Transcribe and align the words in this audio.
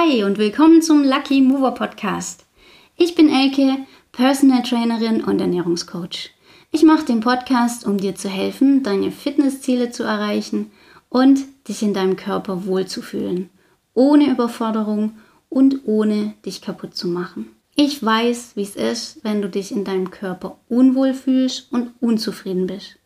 Hi 0.00 0.22
und 0.22 0.38
willkommen 0.38 0.80
zum 0.80 1.02
Lucky 1.02 1.40
Mover 1.40 1.72
Podcast. 1.72 2.44
Ich 2.96 3.16
bin 3.16 3.28
Elke, 3.28 3.78
Personal 4.12 4.62
Trainerin 4.62 5.24
und 5.24 5.40
Ernährungscoach. 5.40 6.30
Ich 6.70 6.84
mache 6.84 7.06
den 7.06 7.18
Podcast, 7.18 7.84
um 7.84 7.98
dir 7.98 8.14
zu 8.14 8.28
helfen, 8.28 8.84
deine 8.84 9.10
Fitnessziele 9.10 9.90
zu 9.90 10.04
erreichen 10.04 10.70
und 11.08 11.40
dich 11.66 11.82
in 11.82 11.94
deinem 11.94 12.14
Körper 12.14 12.64
wohlzufühlen, 12.66 13.50
ohne 13.92 14.30
Überforderung 14.30 15.18
und 15.48 15.80
ohne 15.84 16.34
dich 16.46 16.62
kaputt 16.62 16.94
zu 16.94 17.08
machen. 17.08 17.48
Ich 17.74 18.00
weiß, 18.00 18.52
wie 18.54 18.62
es 18.62 18.76
ist, 18.76 19.24
wenn 19.24 19.42
du 19.42 19.48
dich 19.48 19.72
in 19.72 19.82
deinem 19.82 20.12
Körper 20.12 20.58
unwohl 20.68 21.12
fühlst 21.12 21.72
und 21.72 21.90
unzufrieden 21.98 22.68
bist. 22.68 22.98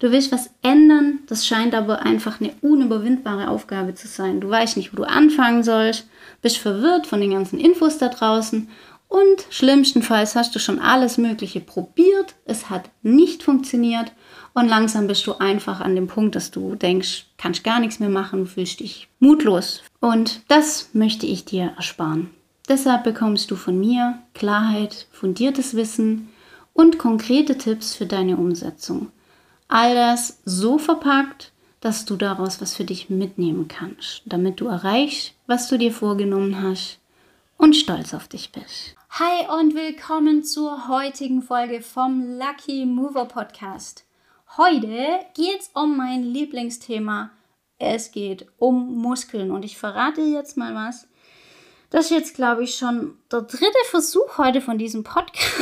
Du 0.00 0.10
willst 0.10 0.32
was 0.32 0.50
ändern, 0.62 1.20
das 1.28 1.46
scheint 1.46 1.74
aber 1.74 2.02
einfach 2.02 2.40
eine 2.40 2.52
unüberwindbare 2.60 3.48
Aufgabe 3.48 3.94
zu 3.94 4.08
sein. 4.08 4.40
Du 4.40 4.50
weißt 4.50 4.76
nicht, 4.76 4.92
wo 4.92 4.96
du 4.96 5.04
anfangen 5.04 5.62
sollst, 5.62 6.08
bist 6.44 6.58
verwirrt 6.58 7.06
von 7.06 7.22
den 7.22 7.30
ganzen 7.30 7.58
Infos 7.58 7.96
da 7.96 8.10
draußen 8.10 8.68
und 9.08 9.46
schlimmstenfalls 9.48 10.36
hast 10.36 10.54
du 10.54 10.58
schon 10.58 10.78
alles 10.78 11.16
Mögliche 11.16 11.60
probiert, 11.60 12.34
es 12.44 12.68
hat 12.68 12.90
nicht 13.02 13.42
funktioniert 13.42 14.12
und 14.52 14.68
langsam 14.68 15.06
bist 15.06 15.26
du 15.26 15.38
einfach 15.38 15.80
an 15.80 15.94
dem 15.94 16.06
Punkt, 16.06 16.34
dass 16.34 16.50
du 16.50 16.74
denkst, 16.74 17.24
kannst 17.38 17.64
gar 17.64 17.80
nichts 17.80 17.98
mehr 17.98 18.10
machen, 18.10 18.46
fühlst 18.46 18.80
dich 18.80 19.08
mutlos. 19.20 19.82
Und 20.00 20.42
das 20.48 20.90
möchte 20.92 21.24
ich 21.24 21.46
dir 21.46 21.72
ersparen. 21.76 22.28
Deshalb 22.68 23.04
bekommst 23.04 23.50
du 23.50 23.56
von 23.56 23.80
mir 23.80 24.18
Klarheit, 24.34 25.06
fundiertes 25.12 25.74
Wissen 25.76 26.28
und 26.74 26.98
konkrete 26.98 27.56
Tipps 27.56 27.94
für 27.94 28.04
deine 28.04 28.36
Umsetzung. 28.36 29.10
All 29.68 29.94
das 29.94 30.42
so 30.44 30.76
verpackt, 30.76 31.52
dass 31.84 32.06
du 32.06 32.16
daraus 32.16 32.62
was 32.62 32.74
für 32.74 32.84
dich 32.84 33.10
mitnehmen 33.10 33.68
kannst, 33.68 34.22
damit 34.24 34.58
du 34.58 34.68
erreichst, 34.68 35.34
was 35.46 35.68
du 35.68 35.76
dir 35.76 35.92
vorgenommen 35.92 36.62
hast 36.62 36.98
und 37.58 37.76
stolz 37.76 38.14
auf 38.14 38.26
dich 38.26 38.52
bist. 38.52 38.96
Hi 39.10 39.46
und 39.60 39.74
willkommen 39.74 40.42
zur 40.42 40.88
heutigen 40.88 41.42
Folge 41.42 41.82
vom 41.82 42.38
Lucky 42.38 42.86
Mover 42.86 43.26
Podcast. 43.26 44.06
Heute 44.56 45.26
geht 45.34 45.60
es 45.60 45.70
um 45.74 45.98
mein 45.98 46.22
Lieblingsthema. 46.22 47.30
Es 47.78 48.12
geht 48.12 48.46
um 48.56 48.96
Muskeln 48.96 49.50
und 49.50 49.62
ich 49.62 49.76
verrate 49.76 50.22
jetzt 50.22 50.56
mal 50.56 50.74
was. 50.74 51.06
Das 51.90 52.06
ist 52.06 52.12
jetzt, 52.12 52.34
glaube 52.34 52.64
ich, 52.64 52.76
schon 52.76 53.18
der 53.30 53.42
dritte 53.42 53.84
Versuch 53.90 54.38
heute 54.38 54.62
von 54.62 54.78
diesem 54.78 55.04
Podcast 55.04 55.52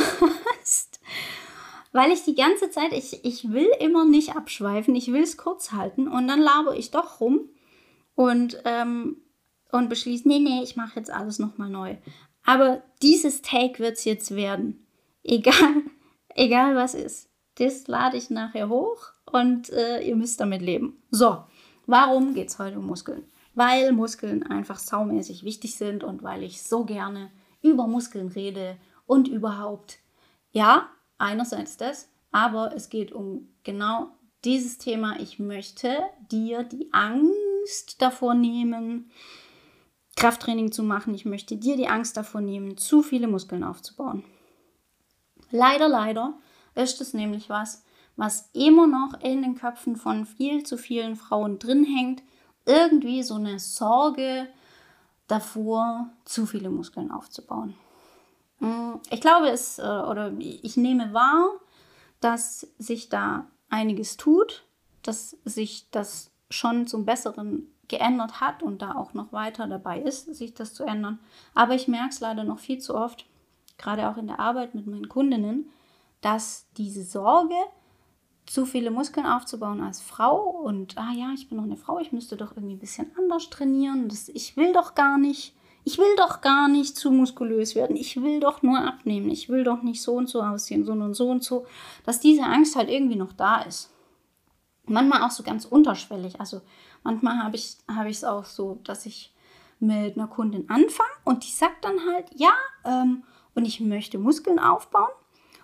weil 1.93 2.11
ich 2.11 2.23
die 2.23 2.35
ganze 2.35 2.71
Zeit, 2.71 2.91
ich, 2.91 3.23
ich 3.23 3.53
will 3.53 3.69
immer 3.79 4.03
nicht 4.03 4.35
abschweifen, 4.35 4.95
ich 4.95 5.13
will 5.13 5.21
es 5.21 5.37
kurz 5.37 5.71
halten 5.71 6.07
und 6.07 6.27
dann 6.27 6.41
laber 6.41 6.75
ich 6.75 6.91
doch 6.91 7.21
rum 7.21 7.49
und, 8.15 8.61
ähm, 8.65 9.17
und 9.71 9.89
beschließe, 9.89 10.27
nee, 10.27 10.39
nee, 10.39 10.61
ich 10.63 10.75
mache 10.75 10.99
jetzt 10.99 11.11
alles 11.11 11.39
nochmal 11.39 11.69
neu. 11.69 11.95
Aber 12.43 12.81
dieses 13.01 13.41
Take 13.41 13.79
wird 13.79 13.93
es 13.93 14.05
jetzt 14.05 14.35
werden. 14.35 14.85
Egal, 15.23 15.83
egal 16.35 16.75
was 16.75 16.95
ist. 16.95 17.29
Das 17.55 17.87
lade 17.87 18.17
ich 18.17 18.31
nachher 18.31 18.69
hoch 18.69 19.11
und 19.31 19.69
äh, 19.69 20.01
ihr 20.01 20.15
müsst 20.15 20.39
damit 20.39 20.63
leben. 20.63 21.01
So, 21.11 21.43
warum 21.85 22.33
geht 22.33 22.49
es 22.49 22.57
heute 22.57 22.79
um 22.79 22.87
Muskeln? 22.87 23.23
Weil 23.53 23.91
Muskeln 23.91 24.41
einfach 24.41 24.79
saumäßig 24.79 25.43
wichtig 25.43 25.75
sind 25.75 26.03
und 26.03 26.23
weil 26.23 26.41
ich 26.41 26.63
so 26.63 26.85
gerne 26.85 27.29
über 27.61 27.85
Muskeln 27.85 28.29
rede 28.29 28.77
und 29.05 29.27
überhaupt, 29.27 29.99
ja, 30.51 30.89
einerseits 31.23 31.77
das, 31.77 32.09
aber 32.31 32.75
es 32.75 32.89
geht 32.89 33.11
um 33.11 33.49
genau 33.63 34.11
dieses 34.43 34.77
Thema. 34.77 35.19
Ich 35.19 35.39
möchte 35.39 35.97
dir 36.31 36.63
die 36.63 36.89
Angst 36.91 38.01
davor 38.01 38.33
nehmen, 38.33 39.09
Krafttraining 40.15 40.71
zu 40.71 40.83
machen. 40.83 41.13
Ich 41.15 41.25
möchte 41.25 41.55
dir 41.55 41.77
die 41.77 41.87
Angst 41.87 42.17
davor 42.17 42.41
nehmen, 42.41 42.77
zu 42.77 43.01
viele 43.01 43.27
Muskeln 43.27 43.63
aufzubauen. 43.63 44.23
Leider, 45.49 45.87
leider 45.87 46.33
ist 46.75 47.01
es 47.01 47.13
nämlich 47.13 47.49
was, 47.49 47.83
was 48.15 48.49
immer 48.53 48.85
noch 48.85 49.19
in 49.21 49.41
den 49.41 49.55
Köpfen 49.55 49.95
von 49.95 50.25
viel 50.25 50.63
zu 50.63 50.77
vielen 50.77 51.15
Frauen 51.15 51.57
drin 51.57 51.83
hängt. 51.83 52.21
Irgendwie 52.65 53.23
so 53.23 53.35
eine 53.35 53.59
Sorge 53.59 54.47
davor, 55.27 56.09
zu 56.25 56.45
viele 56.45 56.69
Muskeln 56.69 57.11
aufzubauen. 57.11 57.75
Mm, 58.63 58.95
ich 59.09 59.19
glaube 59.19 59.49
es, 59.49 59.77
äh, 59.77 59.81
oder 59.81 60.31
ich 60.39 60.77
nehme 60.77 61.13
wahr, 61.13 61.49
dass 62.21 62.67
sich 62.79 63.09
da 63.09 63.45
einiges 63.69 64.15
tut, 64.15 64.63
dass 65.01 65.37
sich 65.43 65.89
das 65.91 66.31
schon 66.49 66.87
zum 66.87 67.05
Besseren 67.05 67.67
geändert 67.89 68.39
hat 68.39 68.63
und 68.63 68.81
da 68.81 68.95
auch 68.95 69.13
noch 69.13 69.33
weiter 69.33 69.67
dabei 69.67 69.99
ist, 69.99 70.33
sich 70.33 70.53
das 70.53 70.73
zu 70.73 70.85
ändern. 70.85 71.19
Aber 71.53 71.75
ich 71.75 71.89
merke 71.89 72.09
es 72.09 72.21
leider 72.21 72.45
noch 72.45 72.59
viel 72.59 72.79
zu 72.79 72.95
oft, 72.95 73.25
gerade 73.77 74.07
auch 74.07 74.15
in 74.15 74.27
der 74.27 74.39
Arbeit 74.39 74.75
mit 74.75 74.87
meinen 74.87 75.09
Kundinnen, 75.09 75.69
dass 76.21 76.67
diese 76.77 77.03
Sorge, 77.03 77.55
zu 78.45 78.65
viele 78.65 78.91
Muskeln 78.91 79.25
aufzubauen 79.25 79.81
als 79.81 80.01
Frau 80.01 80.37
und, 80.41 80.97
ah 80.97 81.11
ja, 81.13 81.31
ich 81.33 81.47
bin 81.47 81.57
noch 81.57 81.63
eine 81.63 81.77
Frau, 81.77 81.99
ich 81.99 82.11
müsste 82.11 82.35
doch 82.35 82.51
irgendwie 82.51 82.75
ein 82.75 82.79
bisschen 82.79 83.11
anders 83.17 83.49
trainieren, 83.49 84.09
das, 84.09 84.27
ich 84.29 84.57
will 84.57 84.73
doch 84.73 84.95
gar 84.95 85.17
nicht, 85.17 85.55
ich 85.85 85.97
will 85.97 86.15
doch 86.15 86.41
gar 86.41 86.67
nicht 86.67 86.95
zu 86.95 87.11
muskulös 87.11 87.75
werden. 87.75 87.95
Ich 87.95 88.21
will 88.21 88.39
doch 88.39 88.61
nur 88.61 88.79
abnehmen. 88.79 89.29
Ich 89.29 89.49
will 89.49 89.63
doch 89.63 89.81
nicht 89.81 90.01
so 90.01 90.13
und 90.13 90.29
so 90.29 90.41
aussehen, 90.41 90.85
sondern 90.85 91.13
so 91.13 91.29
und 91.29 91.43
so. 91.43 91.65
Dass 92.05 92.19
diese 92.19 92.43
Angst 92.43 92.75
halt 92.75 92.89
irgendwie 92.89 93.15
noch 93.15 93.33
da 93.33 93.61
ist. 93.61 93.91
Manchmal 94.85 95.23
auch 95.23 95.31
so 95.31 95.43
ganz 95.43 95.65
unterschwellig. 95.65 96.39
Also 96.39 96.61
manchmal 97.03 97.37
habe 97.37 97.55
ich 97.55 97.77
es 98.09 98.23
hab 98.23 98.33
auch 98.33 98.45
so, 98.45 98.79
dass 98.83 99.05
ich 99.05 99.33
mit 99.79 100.15
einer 100.15 100.27
Kundin 100.27 100.69
anfange 100.69 101.09
und 101.25 101.45
die 101.45 101.51
sagt 101.51 101.83
dann 101.83 101.99
halt, 102.07 102.27
ja, 102.35 102.53
ähm, 102.85 103.23
und 103.53 103.65
ich 103.65 103.81
möchte 103.81 104.17
Muskeln 104.17 104.59
aufbauen. 104.59 105.11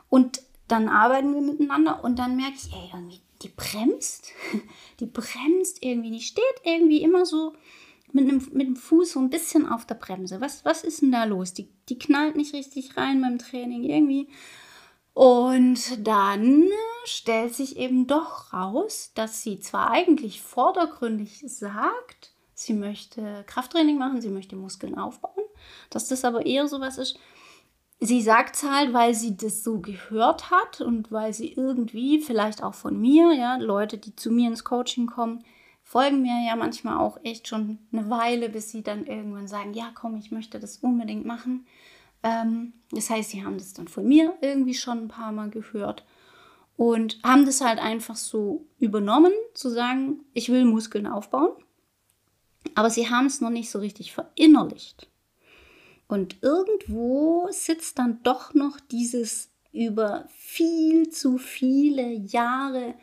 Und 0.09 0.41
dann 0.67 0.89
arbeiten 0.89 1.33
wir 1.33 1.41
miteinander 1.41 2.03
und 2.03 2.19
dann 2.19 2.35
merke 2.35 2.55
ich, 2.55 2.71
ey, 2.73 2.89
irgendwie, 2.93 3.21
die 3.41 3.49
bremst. 3.49 4.31
Die 4.99 5.05
bremst 5.05 5.81
irgendwie. 5.81 6.11
Die 6.11 6.21
steht 6.21 6.43
irgendwie 6.63 7.01
immer 7.01 7.25
so 7.25 7.53
mit 8.13 8.29
dem, 8.29 8.47
mit 8.53 8.77
Fuß 8.77 9.13
so 9.13 9.19
ein 9.19 9.29
bisschen 9.29 9.67
auf 9.67 9.85
der 9.85 9.95
Bremse. 9.95 10.41
Was, 10.41 10.65
was 10.65 10.83
ist 10.83 11.01
denn 11.01 11.11
da 11.11 11.23
los? 11.23 11.53
Die, 11.53 11.69
die 11.89 11.97
knallt 11.97 12.35
nicht 12.35 12.53
richtig 12.53 12.97
rein 12.97 13.21
beim 13.21 13.37
Training 13.37 13.83
irgendwie. 13.83 14.29
Und 15.13 16.07
dann 16.07 16.69
stellt 17.03 17.53
sich 17.53 17.77
eben 17.77 18.07
doch 18.07 18.53
raus, 18.53 19.11
dass 19.15 19.41
sie 19.41 19.59
zwar 19.59 19.91
eigentlich 19.91 20.41
vordergründig 20.41 21.43
sagt, 21.45 22.33
sie 22.53 22.73
möchte 22.73 23.43
Krafttraining 23.47 23.97
machen, 23.97 24.21
sie 24.21 24.29
möchte 24.29 24.55
Muskeln 24.55 24.97
aufbauen, 24.97 25.43
dass 25.89 26.07
das 26.07 26.23
aber 26.23 26.45
eher 26.45 26.67
so 26.67 26.79
was 26.79 26.97
ist, 26.97 27.19
sie 27.99 28.21
sagt 28.21 28.55
es 28.55 28.63
halt, 28.63 28.93
weil 28.93 29.13
sie 29.13 29.35
das 29.35 29.63
so 29.63 29.79
gehört 29.79 30.51
hat 30.51 30.81
und 30.81 31.11
weil 31.11 31.33
sie 31.33 31.51
irgendwie, 31.53 32.21
vielleicht 32.21 32.63
auch 32.63 32.73
von 32.73 32.99
mir, 32.99 33.33
ja, 33.33 33.57
Leute, 33.57 33.97
die 33.97 34.15
zu 34.15 34.31
mir 34.31 34.49
ins 34.49 34.63
Coaching 34.63 35.07
kommen, 35.07 35.43
folgen 35.89 36.21
mir 36.21 36.45
ja 36.45 36.55
manchmal 36.55 36.99
auch 36.99 37.17
echt 37.23 37.47
schon 37.47 37.79
eine 37.91 38.11
Weile, 38.11 38.49
bis 38.49 38.69
sie 38.69 38.83
dann 38.83 39.07
irgendwann 39.07 39.47
sagen, 39.47 39.73
ja 39.73 39.89
komm, 39.95 40.17
ich 40.17 40.29
möchte 40.29 40.59
das 40.59 40.77
unbedingt 40.77 41.25
machen. 41.25 41.65
Ähm, 42.21 42.73
das 42.91 43.09
heißt, 43.09 43.31
sie 43.31 43.43
haben 43.43 43.57
das 43.57 43.73
dann 43.73 43.87
von 43.87 44.07
mir 44.07 44.35
irgendwie 44.41 44.75
schon 44.75 44.99
ein 44.99 45.07
paar 45.07 45.31
Mal 45.31 45.49
gehört 45.49 46.05
und 46.77 47.17
haben 47.23 47.43
das 47.43 47.61
halt 47.61 47.79
einfach 47.79 48.17
so 48.17 48.67
übernommen, 48.77 49.31
zu 49.55 49.69
sagen, 49.69 50.19
ich 50.35 50.49
will 50.49 50.63
Muskeln 50.63 51.07
aufbauen. 51.07 51.53
Aber 52.75 52.91
sie 52.91 53.09
haben 53.09 53.25
es 53.25 53.41
noch 53.41 53.49
nicht 53.49 53.71
so 53.71 53.79
richtig 53.79 54.13
verinnerlicht. 54.13 55.09
Und 56.07 56.35
irgendwo 56.43 57.47
sitzt 57.49 57.97
dann 57.97 58.21
doch 58.21 58.53
noch 58.53 58.79
dieses 58.79 59.49
über 59.71 60.27
viel 60.35 61.09
zu 61.09 61.39
viele 61.39 62.11
Jahre 62.11 62.93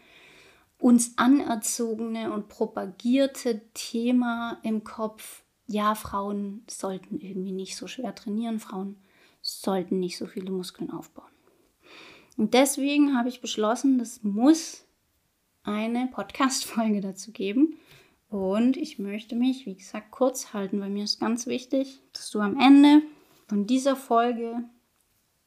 uns 0.78 1.16
anerzogene 1.16 2.32
und 2.32 2.48
propagierte 2.48 3.62
Thema 3.72 4.58
im 4.62 4.84
Kopf, 4.84 5.42
ja, 5.66 5.94
Frauen 5.94 6.62
sollten 6.68 7.18
irgendwie 7.18 7.52
nicht 7.52 7.76
so 7.76 7.86
schwer 7.86 8.14
trainieren, 8.14 8.60
Frauen 8.60 8.96
sollten 9.40 9.98
nicht 9.98 10.18
so 10.18 10.26
viele 10.26 10.50
Muskeln 10.50 10.90
aufbauen. 10.90 11.30
Und 12.36 12.54
deswegen 12.54 13.16
habe 13.16 13.28
ich 13.28 13.40
beschlossen, 13.40 13.98
das 13.98 14.22
muss 14.22 14.84
eine 15.62 16.08
Podcast-Folge 16.08 17.00
dazu 17.00 17.32
geben. 17.32 17.78
Und 18.28 18.76
ich 18.76 18.98
möchte 18.98 19.34
mich, 19.34 19.66
wie 19.66 19.76
gesagt, 19.76 20.10
kurz 20.10 20.52
halten, 20.52 20.80
weil 20.80 20.90
mir 20.90 21.04
ist 21.04 21.20
ganz 21.20 21.46
wichtig, 21.46 22.00
dass 22.12 22.30
du 22.30 22.40
am 22.40 22.58
Ende 22.60 23.02
von 23.48 23.66
dieser 23.66 23.96
Folge, 23.96 24.64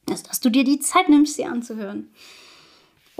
dass, 0.06 0.22
dass 0.22 0.40
du 0.40 0.50
dir 0.50 0.64
die 0.64 0.80
Zeit 0.80 1.08
nimmst, 1.08 1.36
sie 1.36 1.44
anzuhören 1.44 2.10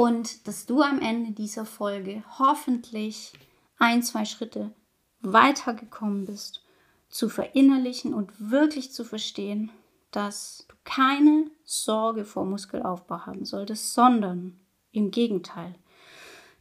und 0.01 0.49
dass 0.49 0.65
du 0.65 0.81
am 0.81 1.03
Ende 1.03 1.33
dieser 1.33 1.67
Folge 1.67 2.25
hoffentlich 2.39 3.35
ein, 3.77 4.03
zwei 4.03 4.25
Schritte 4.25 4.73
weitergekommen 5.21 6.25
bist, 6.25 6.65
zu 7.11 7.29
verinnerlichen 7.29 8.15
und 8.15 8.33
wirklich 8.39 8.93
zu 8.93 9.05
verstehen, 9.05 9.71
dass 10.11 10.65
du 10.69 10.75
keine 10.85 11.51
Sorge 11.65 12.25
vor 12.25 12.47
Muskelaufbau 12.47 13.27
haben 13.27 13.45
solltest, 13.45 13.93
sondern 13.93 14.59
im 14.91 15.11
Gegenteil, 15.11 15.75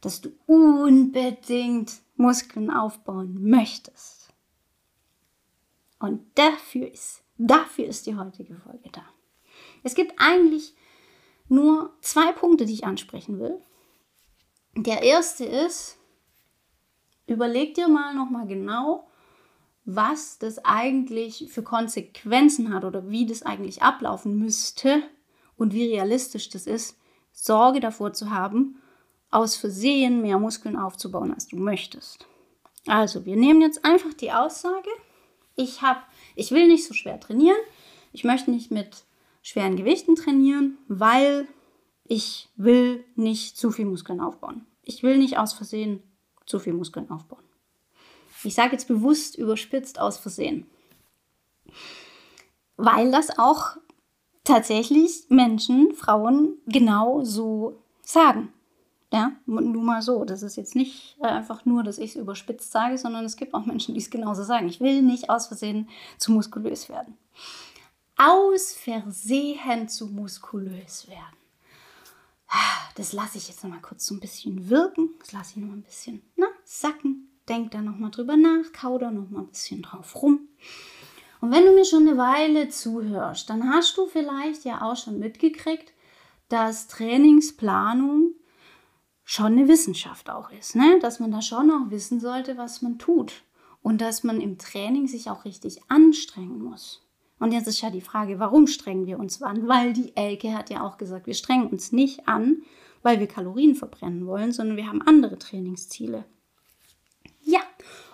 dass 0.02 0.20
du 0.20 0.32
unbedingt 0.44 1.94
Muskeln 2.16 2.70
aufbauen 2.70 3.38
möchtest. 3.40 4.28
Und 5.98 6.26
dafür 6.34 6.92
ist, 6.92 7.22
dafür 7.38 7.86
ist 7.86 8.06
die 8.06 8.16
heutige 8.16 8.56
Folge 8.56 8.90
da. 8.92 9.04
Es 9.82 9.94
gibt 9.94 10.12
eigentlich 10.18 10.74
nur 11.50 11.92
zwei 12.00 12.32
Punkte, 12.32 12.66
die 12.66 12.74
ich 12.74 12.84
ansprechen 12.84 13.38
will. 13.38 13.60
Der 14.76 15.02
erste 15.02 15.44
ist, 15.44 15.98
überleg 17.26 17.74
dir 17.74 17.88
mal 17.88 18.14
nochmal 18.14 18.46
genau, 18.46 19.08
was 19.84 20.38
das 20.38 20.64
eigentlich 20.64 21.48
für 21.50 21.62
Konsequenzen 21.62 22.72
hat 22.72 22.84
oder 22.84 23.10
wie 23.10 23.26
das 23.26 23.42
eigentlich 23.42 23.82
ablaufen 23.82 24.38
müsste 24.38 25.02
und 25.56 25.72
wie 25.74 25.88
realistisch 25.88 26.48
das 26.50 26.66
ist, 26.66 26.96
Sorge 27.32 27.80
davor 27.80 28.12
zu 28.12 28.30
haben, 28.30 28.80
aus 29.30 29.56
Versehen 29.56 30.22
mehr 30.22 30.38
Muskeln 30.38 30.76
aufzubauen, 30.76 31.32
als 31.32 31.48
du 31.48 31.56
möchtest. 31.56 32.26
Also, 32.86 33.24
wir 33.24 33.36
nehmen 33.36 33.60
jetzt 33.60 33.84
einfach 33.84 34.14
die 34.14 34.32
Aussage, 34.32 34.88
ich 35.56 35.82
habe 35.82 36.00
ich 36.36 36.50
will 36.52 36.68
nicht 36.68 36.86
so 36.86 36.94
schwer 36.94 37.20
trainieren, 37.20 37.58
ich 38.12 38.24
möchte 38.24 38.50
nicht 38.50 38.70
mit 38.70 39.04
schweren 39.42 39.76
Gewichten 39.76 40.16
trainieren, 40.16 40.78
weil 40.88 41.48
ich 42.04 42.48
will 42.56 43.04
nicht 43.14 43.56
zu 43.56 43.70
viel 43.70 43.86
Muskeln 43.86 44.20
aufbauen. 44.20 44.66
Ich 44.82 45.02
will 45.02 45.18
nicht 45.18 45.38
aus 45.38 45.52
Versehen 45.52 46.02
zu 46.46 46.58
viel 46.58 46.72
Muskeln 46.72 47.10
aufbauen. 47.10 47.44
Ich 48.42 48.54
sage 48.54 48.72
jetzt 48.72 48.88
bewusst 48.88 49.36
überspitzt 49.36 50.00
aus 50.00 50.18
Versehen. 50.18 50.66
Weil 52.76 53.10
das 53.12 53.38
auch 53.38 53.76
tatsächlich 54.44 55.26
Menschen, 55.28 55.94
Frauen 55.94 56.54
genau 56.66 57.22
so 57.22 57.82
sagen. 58.02 58.52
Ja, 59.12 59.32
nur 59.46 59.82
mal 59.82 60.02
so. 60.02 60.24
Das 60.24 60.42
ist 60.42 60.56
jetzt 60.56 60.76
nicht 60.76 61.16
äh, 61.20 61.26
einfach 61.26 61.64
nur, 61.64 61.82
dass 61.82 61.98
ich 61.98 62.10
es 62.10 62.16
überspitzt 62.16 62.70
sage, 62.70 62.96
sondern 62.96 63.24
es 63.24 63.36
gibt 63.36 63.54
auch 63.54 63.66
Menschen, 63.66 63.94
die 63.94 64.00
es 64.00 64.10
genauso 64.10 64.44
sagen. 64.44 64.68
Ich 64.68 64.80
will 64.80 65.02
nicht 65.02 65.28
aus 65.28 65.48
Versehen 65.48 65.88
zu 66.16 66.30
muskulös 66.30 66.88
werden. 66.88 67.18
Aus 68.22 68.74
Versehen 68.74 69.88
zu 69.88 70.08
muskulös 70.08 71.08
werden. 71.08 71.38
Das 72.94 73.14
lasse 73.14 73.38
ich 73.38 73.48
jetzt 73.48 73.64
noch 73.64 73.70
mal 73.70 73.80
kurz 73.80 74.04
so 74.04 74.14
ein 74.14 74.20
bisschen 74.20 74.68
wirken. 74.68 75.14
Das 75.20 75.32
lasse 75.32 75.52
ich 75.52 75.56
noch 75.56 75.68
mal 75.68 75.76
ein 75.76 75.82
bisschen 75.82 76.20
na, 76.36 76.46
sacken. 76.62 77.30
Denk 77.48 77.70
da 77.70 77.80
noch 77.80 77.96
mal 77.96 78.10
drüber 78.10 78.36
nach. 78.36 78.72
Kau 78.74 78.98
da 78.98 79.10
noch 79.10 79.30
mal 79.30 79.40
ein 79.40 79.46
bisschen 79.46 79.80
drauf 79.80 80.20
rum. 80.22 80.48
Und 81.40 81.50
wenn 81.50 81.64
du 81.64 81.72
mir 81.72 81.86
schon 81.86 82.06
eine 82.06 82.18
Weile 82.18 82.68
zuhörst, 82.68 83.48
dann 83.48 83.66
hast 83.70 83.96
du 83.96 84.06
vielleicht 84.06 84.66
ja 84.66 84.82
auch 84.82 84.96
schon 84.96 85.18
mitgekriegt, 85.18 85.94
dass 86.50 86.88
Trainingsplanung 86.88 88.34
schon 89.24 89.52
eine 89.52 89.66
Wissenschaft 89.66 90.28
auch 90.28 90.50
ist, 90.50 90.76
ne? 90.76 90.98
dass 91.00 91.20
man 91.20 91.32
da 91.32 91.40
schon 91.40 91.70
auch 91.70 91.90
wissen 91.90 92.20
sollte, 92.20 92.58
was 92.58 92.82
man 92.82 92.98
tut 92.98 93.44
und 93.80 94.02
dass 94.02 94.24
man 94.24 94.42
im 94.42 94.58
Training 94.58 95.06
sich 95.06 95.30
auch 95.30 95.46
richtig 95.46 95.80
anstrengen 95.88 96.62
muss. 96.62 97.00
Und 97.40 97.52
jetzt 97.52 97.66
ist 97.66 97.80
ja 97.80 97.90
die 97.90 98.02
Frage, 98.02 98.38
warum 98.38 98.66
strengen 98.66 99.06
wir 99.06 99.18
uns 99.18 99.42
an? 99.42 99.66
Weil 99.66 99.94
die 99.94 100.14
Elke 100.14 100.54
hat 100.54 100.70
ja 100.70 100.82
auch 100.82 100.98
gesagt, 100.98 101.26
wir 101.26 101.34
strengen 101.34 101.68
uns 101.68 101.90
nicht 101.90 102.28
an, 102.28 102.62
weil 103.02 103.18
wir 103.18 103.26
Kalorien 103.26 103.74
verbrennen 103.74 104.26
wollen, 104.26 104.52
sondern 104.52 104.76
wir 104.76 104.86
haben 104.86 105.02
andere 105.02 105.38
Trainingsziele. 105.38 106.24
Ja, 107.42 107.60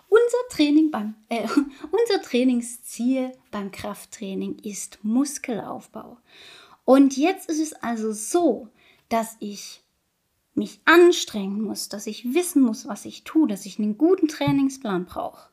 unser 0.08 0.48
Training 0.56 0.92
beim 0.92 1.16
äh, 1.28 1.42
unser 1.90 2.22
Trainingsziel 2.22 3.32
beim 3.50 3.72
Krafttraining 3.72 4.60
ist 4.60 5.00
Muskelaufbau. 5.02 6.18
Und 6.84 7.16
jetzt 7.16 7.50
ist 7.50 7.60
es 7.60 7.72
also 7.72 8.12
so, 8.12 8.68
dass 9.08 9.36
ich 9.40 9.82
mich 10.54 10.80
anstrengen 10.84 11.62
muss, 11.62 11.88
dass 11.88 12.06
ich 12.06 12.32
wissen 12.32 12.62
muss, 12.62 12.86
was 12.86 13.04
ich 13.04 13.24
tue, 13.24 13.48
dass 13.48 13.66
ich 13.66 13.80
einen 13.80 13.98
guten 13.98 14.28
Trainingsplan 14.28 15.04
brauche 15.04 15.50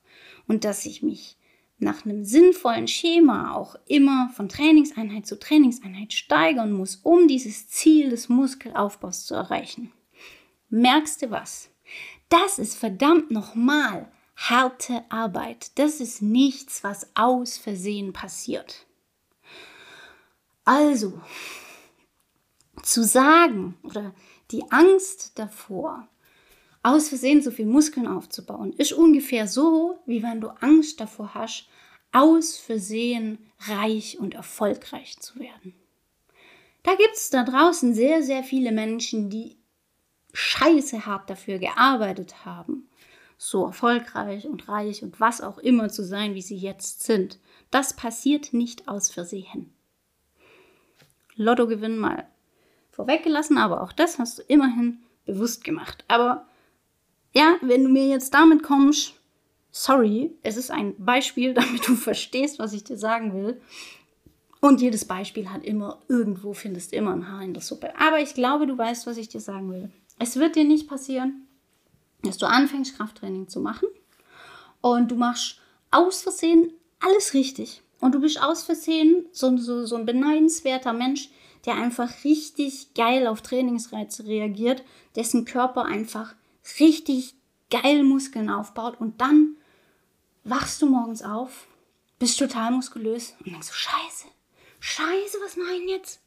und 0.48 0.64
dass 0.64 0.86
ich 0.86 1.02
mich 1.02 1.38
nach 1.83 2.06
einem 2.06 2.24
sinnvollen 2.24 2.88
Schema 2.88 3.56
auch 3.56 3.75
immer 3.85 4.30
von 4.35 4.50
Trainingseinheit 4.50 5.25
zu 5.25 5.39
Trainingseinheit 5.39 6.13
steigern 6.13 6.71
muss, 6.71 6.97
um 7.03 7.27
dieses 7.27 7.68
Ziel 7.68 8.09
des 8.09 8.30
Muskelaufbaus 8.30 9.25
zu 9.25 9.35
erreichen. 9.35 9.91
Merkst 10.69 11.21
du 11.21 11.31
was? 11.31 11.69
Das 12.30 12.57
ist 12.57 12.75
verdammt 12.75 13.30
nochmal 13.31 14.12
harte 14.35 15.03
Arbeit. 15.09 15.77
Das 15.77 16.00
ist 16.00 16.21
nichts, 16.21 16.83
was 16.83 17.12
aus 17.15 17.57
Versehen 17.57 18.13
passiert. 18.13 18.88
Also, 20.65 21.21
zu 22.81 23.03
sagen 23.03 23.77
oder 23.83 24.15
die 24.51 24.63
Angst 24.71 25.38
davor, 25.38 26.07
aus 26.81 27.09
Versehen 27.09 27.41
so 27.41 27.51
viel 27.51 27.65
Muskeln 27.65 28.07
aufzubauen, 28.07 28.74
ist 28.74 28.94
ungefähr 28.94 29.47
so, 29.47 30.00
wie 30.06 30.21
wenn 30.21 30.41
du 30.41 30.50
Angst 30.62 31.00
davor 31.00 31.33
hast, 31.33 31.68
aus 32.13 32.57
Versehen 32.57 33.39
reich 33.68 34.18
und 34.19 34.33
erfolgreich 34.33 35.19
zu 35.19 35.39
werden. 35.39 35.74
Da 36.83 36.95
gibt 36.95 37.15
es 37.15 37.30
da 37.30 37.44
draußen 37.44 37.94
sehr, 37.94 38.24
sehr 38.24 38.44
viele 38.44 38.71
Menschen, 38.71 39.30
die 39.30 39.57
scheiße 40.33 41.06
hart 41.06 41.30
dafür 41.30 41.60
gearbeitet 41.60 42.45
haben, 42.45 42.89
so 43.38 43.65
erfolgreich 43.65 44.45
und 44.45 44.68
reich 44.68 45.04
und 45.04 45.19
was 45.19 45.42
auch 45.42 45.57
immer 45.57 45.89
zu 45.89 46.04
sein, 46.04 46.36
wie 46.36 46.42
sie 46.42 46.57
jetzt 46.57 47.04
sind. 47.04 47.39
Das 47.71 47.95
passiert 47.95 48.54
nicht 48.54 48.88
aus 48.88 49.09
Versehen. 49.09 49.74
Lottogewinn 51.36 51.98
mal 51.98 52.27
vorweggelassen, 52.92 53.57
aber 53.57 53.81
auch 53.81 53.92
das 53.92 54.19
hast 54.19 54.39
du 54.39 54.44
immerhin 54.44 55.00
bewusst 55.25 55.63
gemacht. 55.63 56.04
Aber 56.07 56.45
ja, 57.33 57.56
wenn 57.62 57.83
du 57.83 57.89
mir 57.89 58.07
jetzt 58.07 58.33
damit 58.33 58.62
kommst, 58.62 59.13
sorry, 59.74 60.31
es 60.44 60.56
ist 60.56 60.72
ein 60.72 60.96
Beispiel, 60.98 61.54
damit 61.54 61.86
du 61.86 61.96
verstehst, 61.96 62.60
was 62.60 62.72
ich 62.72 62.86
dir 62.86 62.98
sagen 62.98 63.34
will. 63.34 63.60
Und 64.62 64.80
jedes 64.80 65.04
Beispiel 65.04 65.50
hat 65.50 65.66
immer, 65.66 66.02
irgendwo 66.08 66.54
findest 66.54 66.94
immer 66.94 67.12
ein 67.12 67.30
Haar 67.30 67.42
in 67.42 67.54
der 67.54 67.62
Suppe. 67.62 67.94
Aber 68.00 68.22
ich 68.22 68.34
glaube, 68.34 68.66
du 68.66 68.78
weißt, 68.78 69.06
was 69.06 69.18
ich 69.18 69.28
dir 69.28 69.42
sagen 69.42 69.70
will. 69.70 69.92
Es 70.20 70.38
wird 70.38 70.56
dir 70.56 70.64
nicht 70.64 70.88
passieren, 70.88 71.48
dass 72.22 72.38
du 72.38 72.46
anfängst, 72.46 72.96
Krafttraining 72.96 73.50
zu 73.50 73.60
machen 73.60 73.90
und 74.80 75.12
du 75.12 75.16
machst 75.16 75.60
aus 75.92 76.22
Versehen 76.22 76.72
alles 77.02 77.34
richtig. 77.34 77.81
Und 78.00 78.16
du 78.16 78.22
bist 78.22 78.42
aus 78.42 78.64
Versehen 78.64 79.26
so, 79.31 79.58
so, 79.58 79.86
so 79.86 79.98
ein 79.98 80.06
beneidenswerter 80.06 80.94
Mensch, 80.94 81.30
der 81.66 81.76
einfach 81.76 82.24
richtig 82.24 82.94
geil 82.94 83.28
auf 83.28 83.42
Trainingsreize 83.42 84.26
reagiert, 84.26 84.84
dessen 85.16 85.46
Körper 85.46 85.86
einfach 85.86 86.36
richtig 86.80 87.36
geil 87.69 88.04
Muskeln 88.04 88.50
aufbaut 88.50 89.00
und 89.00 89.19
dann 89.19 89.58
wachst 90.44 90.81
du 90.81 90.88
morgens 90.88 91.22
auf, 91.22 91.68
bist 92.19 92.40
total 92.40 92.72
muskulös 92.72 93.36
und 93.40 93.48
denkst 93.48 93.68
so, 93.68 93.74
scheiße, 93.74 94.28
scheiße, 94.80 95.38
was 95.44 95.57
mache 95.57 95.73
ich 95.73 95.80
denn 95.80 95.90
jetzt? 95.90 96.21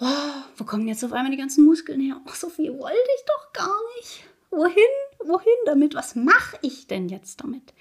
Oh, 0.00 0.42
wo 0.56 0.64
kommen 0.64 0.88
jetzt 0.88 1.04
auf 1.04 1.12
einmal 1.12 1.30
die 1.30 1.38
ganzen 1.38 1.64
Muskeln 1.64 2.00
her? 2.00 2.20
Oh, 2.26 2.32
so 2.34 2.48
viel 2.48 2.76
wollte 2.78 2.96
ich 3.16 3.24
doch 3.26 3.52
gar 3.52 3.78
nicht. 3.96 4.24
Wohin? 4.50 4.74
Wohin 5.24 5.54
damit? 5.66 5.94
Was 5.94 6.14
mache 6.14 6.58
ich 6.62 6.86
denn 6.86 7.08
jetzt 7.08 7.42
damit? 7.42 7.72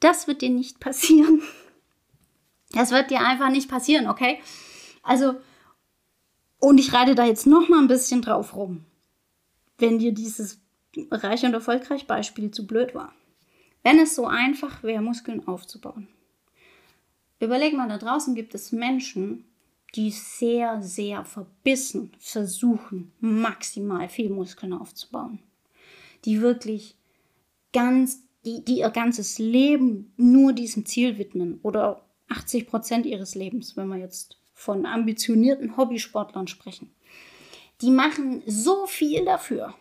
Das 0.00 0.26
wird 0.26 0.42
dir 0.42 0.50
nicht 0.50 0.80
passieren. 0.80 1.42
Das 2.72 2.90
wird 2.90 3.10
dir 3.10 3.20
einfach 3.20 3.50
nicht 3.50 3.70
passieren, 3.70 4.08
okay? 4.08 4.40
Also, 5.02 5.36
und 6.58 6.78
ich 6.78 6.92
reite 6.92 7.14
da 7.14 7.24
jetzt 7.24 7.46
noch 7.46 7.68
mal 7.68 7.78
ein 7.78 7.88
bisschen 7.88 8.22
drauf 8.22 8.54
rum, 8.54 8.84
wenn 9.78 9.98
dir 9.98 10.12
dieses 10.12 10.60
reich 11.10 11.44
und 11.44 11.54
erfolgreich 11.54 12.06
Beispiel 12.06 12.50
zu 12.50 12.66
blöd 12.66 12.94
war. 12.94 13.14
Wenn 13.86 14.00
es 14.00 14.16
so 14.16 14.26
einfach 14.26 14.82
wäre, 14.82 15.00
Muskeln 15.00 15.46
aufzubauen. 15.46 16.08
Überleg 17.38 17.72
mal, 17.72 17.88
da 17.88 17.98
draußen 17.98 18.34
gibt 18.34 18.52
es 18.56 18.72
Menschen, 18.72 19.44
die 19.94 20.10
sehr, 20.10 20.82
sehr 20.82 21.24
verbissen 21.24 22.10
versuchen, 22.18 23.12
maximal 23.20 24.08
viel 24.08 24.30
Muskeln 24.30 24.72
aufzubauen. 24.72 25.38
Die 26.24 26.40
wirklich 26.40 26.96
ganz, 27.72 28.24
die, 28.44 28.64
die 28.64 28.78
ihr 28.78 28.90
ganzes 28.90 29.38
Leben 29.38 30.12
nur 30.16 30.52
diesem 30.52 30.84
Ziel 30.84 31.16
widmen 31.16 31.60
oder 31.62 32.04
80 32.28 32.66
Prozent 32.66 33.06
ihres 33.06 33.36
Lebens, 33.36 33.76
wenn 33.76 33.86
man 33.86 34.00
jetzt 34.00 34.36
von 34.52 34.84
ambitionierten 34.84 35.76
Hobbysportlern 35.76 36.48
sprechen. 36.48 36.90
Die 37.82 37.92
machen 37.92 38.42
so 38.48 38.88
viel 38.88 39.24
dafür. 39.24 39.74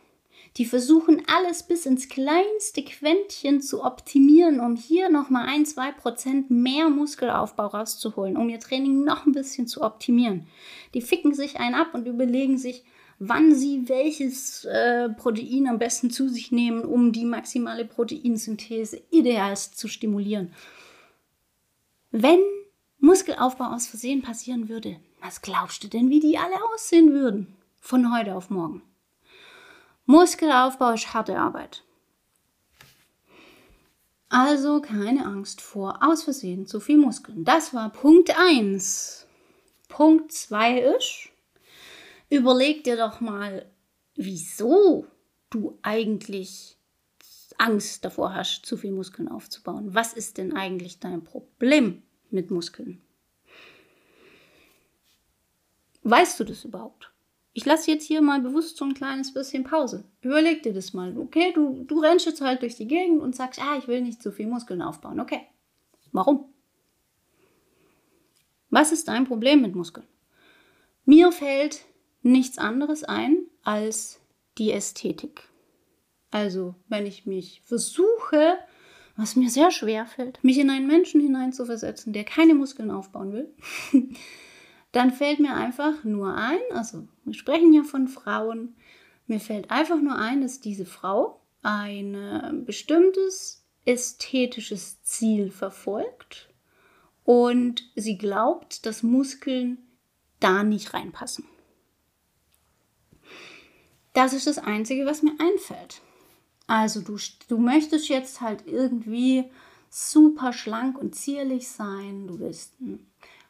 Die 0.57 0.65
versuchen 0.65 1.23
alles 1.27 1.63
bis 1.63 1.85
ins 1.85 2.07
kleinste 2.07 2.83
Quäntchen 2.83 3.61
zu 3.61 3.83
optimieren, 3.83 4.61
um 4.61 4.77
hier 4.77 5.09
nochmal 5.09 5.47
ein, 5.47 5.65
zwei 5.65 5.91
Prozent 5.91 6.49
mehr 6.49 6.89
Muskelaufbau 6.89 7.67
rauszuholen, 7.67 8.37
um 8.37 8.47
ihr 8.47 8.59
Training 8.59 9.03
noch 9.03 9.25
ein 9.25 9.33
bisschen 9.33 9.67
zu 9.67 9.81
optimieren. 9.81 10.47
Die 10.93 11.01
ficken 11.01 11.33
sich 11.33 11.59
einen 11.59 11.75
ab 11.75 11.93
und 11.93 12.07
überlegen 12.07 12.57
sich, 12.57 12.85
wann 13.19 13.53
sie 13.53 13.89
welches 13.89 14.63
äh, 14.65 15.09
Protein 15.09 15.67
am 15.67 15.77
besten 15.77 16.09
zu 16.09 16.29
sich 16.29 16.53
nehmen, 16.53 16.85
um 16.85 17.11
die 17.11 17.25
maximale 17.25 17.83
Proteinsynthese 17.83 19.01
idealst 19.11 19.77
zu 19.77 19.89
stimulieren. 19.89 20.53
Wenn 22.11 22.39
Muskelaufbau 22.99 23.65
aus 23.65 23.87
Versehen 23.87 24.21
passieren 24.21 24.69
würde, 24.69 25.01
was 25.21 25.41
glaubst 25.41 25.83
du 25.83 25.89
denn, 25.89 26.09
wie 26.09 26.21
die 26.21 26.37
alle 26.37 26.55
aussehen 26.73 27.11
würden? 27.11 27.55
Von 27.81 28.15
heute 28.17 28.35
auf 28.35 28.49
morgen. 28.49 28.81
Muskelaufbau 30.05 30.93
ist 30.93 31.13
harte 31.13 31.37
Arbeit. 31.37 31.83
Also 34.29 34.81
keine 34.81 35.25
Angst 35.25 35.61
vor 35.61 35.99
aus 36.01 36.23
Versehen 36.23 36.67
zu 36.67 36.79
viel 36.79 36.97
Muskeln. 36.97 37.43
Das 37.43 37.73
war 37.73 37.89
Punkt 37.89 38.37
1. 38.37 39.25
Punkt 39.87 40.31
2 40.31 40.79
ist, 40.79 41.29
überleg 42.29 42.83
dir 42.83 42.97
doch 42.97 43.21
mal, 43.21 43.71
wieso 44.15 45.07
du 45.49 45.77
eigentlich 45.83 46.77
Angst 47.57 48.03
davor 48.03 48.33
hast, 48.33 48.65
zu 48.65 48.77
viel 48.77 48.91
Muskeln 48.91 49.29
aufzubauen. 49.29 49.93
Was 49.93 50.13
ist 50.13 50.37
denn 50.37 50.55
eigentlich 50.55 50.99
dein 50.99 51.23
Problem 51.23 52.03
mit 52.29 52.51
Muskeln? 52.51 53.01
Weißt 56.03 56.39
du 56.39 56.43
das 56.43 56.65
überhaupt? 56.65 57.14
Ich 57.57 57.63
lasse 57.63 57.89
jetzt 57.89 58.03
hier 58.03 58.21
mal 58.21 58.41
bewusst 58.41 58.75
so 58.75 58.83
ein 58.83 58.93
kleines 58.93 59.33
bisschen 59.33 59.63
Pause. 59.63 60.03
Überleg 60.19 60.61
dir 60.63 60.73
das 60.73 60.91
mal. 60.91 61.17
Okay, 61.17 61.53
du, 61.53 61.85
du 61.85 62.01
rennst 62.01 62.25
jetzt 62.25 62.41
halt 62.41 62.61
durch 62.61 62.75
die 62.75 62.85
Gegend 62.85 63.21
und 63.21 63.33
sagst, 63.33 63.61
ah, 63.61 63.77
ich 63.77 63.87
will 63.87 64.01
nicht 64.01 64.21
zu 64.21 64.33
viel 64.33 64.45
Muskeln 64.45 64.81
aufbauen. 64.81 65.21
Okay. 65.21 65.39
Warum? 66.11 66.49
Was 68.69 68.91
ist 68.91 69.07
dein 69.07 69.23
Problem 69.23 69.61
mit 69.61 69.73
Muskeln? 69.73 70.05
Mir 71.05 71.31
fällt 71.31 71.85
nichts 72.23 72.57
anderes 72.57 73.05
ein 73.05 73.45
als 73.63 74.19
die 74.57 74.73
Ästhetik. 74.73 75.47
Also, 76.31 76.75
wenn 76.89 77.05
ich 77.05 77.25
mich 77.25 77.61
versuche, 77.63 78.57
was 79.15 79.37
mir 79.37 79.49
sehr 79.49 79.71
schwer 79.71 80.07
fällt, 80.07 80.43
mich 80.43 80.57
in 80.57 80.69
einen 80.69 80.87
Menschen 80.87 81.21
hineinzuversetzen, 81.21 82.11
der 82.11 82.25
keine 82.25 82.53
Muskeln 82.53 82.91
aufbauen 82.91 83.31
will, 83.31 83.53
dann 84.95 85.11
fällt 85.11 85.41
mir 85.41 85.53
einfach 85.53 86.05
nur 86.05 86.35
ein, 86.35 86.59
also 86.71 87.05
wir 87.25 87.33
sprechen 87.33 87.73
ja 87.73 87.83
von 87.83 88.07
Frauen, 88.07 88.77
mir 89.27 89.41
fällt 89.41 89.69
einfach 89.69 89.99
nur 89.99 90.15
ein, 90.15 90.41
dass 90.41 90.61
diese 90.61 90.85
Frau 90.85 91.41
ein 91.63 92.63
bestimmtes 92.65 93.65
ästhetisches 93.83 95.03
Ziel 95.03 95.51
verfolgt 95.51 96.47
und 97.25 97.83
sie 97.97 98.17
glaubt, 98.17 98.85
dass 98.85 99.03
Muskeln 99.03 99.79
da 100.39 100.63
nicht 100.63 100.93
reinpassen. 100.93 101.43
Das 104.13 104.31
ist 104.31 104.47
das 104.47 104.59
Einzige, 104.59 105.05
was 105.05 105.23
mir 105.23 105.33
einfällt. 105.39 106.01
Also 106.67 107.01
du, 107.01 107.17
du 107.49 107.57
möchtest 107.57 108.07
jetzt 108.07 108.39
halt 108.39 108.65
irgendwie 108.65 109.43
super 109.89 110.53
schlank 110.53 110.97
und 110.97 111.15
zierlich 111.15 111.67
sein, 111.67 112.27
du 112.27 112.39
willst 112.39 112.79
ein 112.79 113.05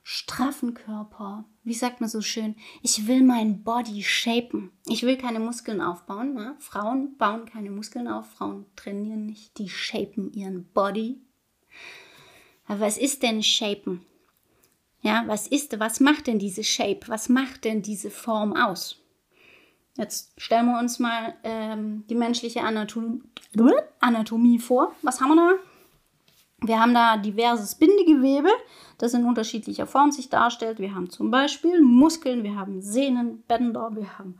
straffen 0.07 0.75
Körper. 0.75 1.45
Wie 1.63 1.73
sagt 1.73 1.99
man 1.99 2.07
so 2.07 2.21
schön? 2.21 2.55
Ich 2.83 3.07
will 3.07 3.23
meinen 3.23 3.63
Body 3.63 4.03
shapen. 4.03 4.71
Ich 4.85 5.01
will 5.01 5.17
keine 5.17 5.39
Muskeln 5.39 5.81
aufbauen. 5.81 6.35
Ne? 6.35 6.55
Frauen 6.59 7.17
bauen 7.17 7.45
keine 7.45 7.71
Muskeln 7.71 8.07
auf. 8.07 8.29
Frauen 8.29 8.67
trainieren 8.75 9.25
nicht. 9.25 9.57
Die 9.57 9.67
shapen 9.67 10.31
ihren 10.31 10.65
Body. 10.73 11.19
Aber 12.67 12.81
was 12.81 12.99
ist 12.99 13.23
denn 13.23 13.41
shapen? 13.41 14.05
Ja, 15.01 15.23
was 15.25 15.47
ist, 15.47 15.79
was 15.79 15.99
macht 15.99 16.27
denn 16.27 16.37
diese 16.37 16.63
Shape? 16.63 17.07
Was 17.07 17.27
macht 17.27 17.65
denn 17.65 17.81
diese 17.81 18.11
Form 18.11 18.55
aus? 18.55 19.01
Jetzt 19.97 20.39
stellen 20.39 20.67
wir 20.67 20.77
uns 20.77 20.99
mal 20.99 21.33
ähm, 21.43 22.05
die 22.07 22.15
menschliche 22.15 22.61
Anatomie, 22.61 23.23
Anatomie 23.99 24.59
vor. 24.59 24.95
Was 25.01 25.19
haben 25.19 25.29
wir 25.29 25.35
da? 25.35 25.59
Wir 26.61 26.79
haben 26.79 26.93
da 26.93 27.17
diverses 27.17 27.75
Bindegewebe, 27.75 28.49
das 28.97 29.13
in 29.13 29.25
unterschiedlicher 29.25 29.87
Form 29.87 30.11
sich 30.11 30.29
darstellt. 30.29 30.79
Wir 30.79 30.95
haben 30.95 31.09
zum 31.09 31.29
Beispiel 31.29 31.81
Muskeln, 31.81 32.43
wir 32.43 32.55
haben 32.55 32.81
Sehnen, 32.81 33.43
Bänder, 33.43 33.95
wir 33.95 34.17
haben 34.17 34.39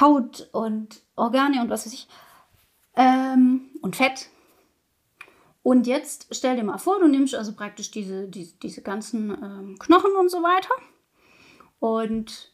Haut 0.00 0.48
und 0.52 1.02
Organe 1.16 1.60
und 1.60 1.70
was 1.70 1.86
weiß 1.86 1.92
ich. 1.92 2.08
Ähm, 2.96 3.70
und 3.82 3.96
Fett. 3.96 4.28
Und 5.62 5.86
jetzt 5.86 6.28
stell 6.30 6.56
dir 6.56 6.64
mal 6.64 6.78
vor, 6.78 6.98
du 6.98 7.08
nimmst 7.08 7.34
also 7.34 7.52
praktisch 7.52 7.90
diese, 7.90 8.26
diese, 8.26 8.54
diese 8.56 8.82
ganzen 8.82 9.30
ähm, 9.30 9.78
Knochen 9.78 10.12
und 10.18 10.30
so 10.30 10.42
weiter 10.42 10.70
und 11.78 12.52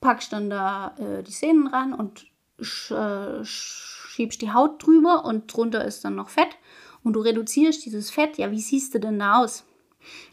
packst 0.00 0.32
dann 0.32 0.50
da 0.50 0.94
äh, 0.98 1.22
die 1.22 1.32
Sehnen 1.32 1.66
ran 1.66 1.92
und 1.92 2.26
sch, 2.60 2.92
äh, 2.92 3.44
schiebst 3.44 4.40
die 4.40 4.52
Haut 4.52 4.86
drüber 4.86 5.24
und 5.24 5.52
drunter 5.52 5.84
ist 5.84 6.04
dann 6.04 6.14
noch 6.14 6.28
Fett 6.28 6.56
und 7.04 7.12
du 7.12 7.20
reduzierst 7.20 7.84
dieses 7.84 8.10
Fett, 8.10 8.38
ja, 8.38 8.50
wie 8.50 8.60
siehst 8.60 8.94
du 8.94 8.98
denn 8.98 9.18
da 9.18 9.42
aus? 9.42 9.64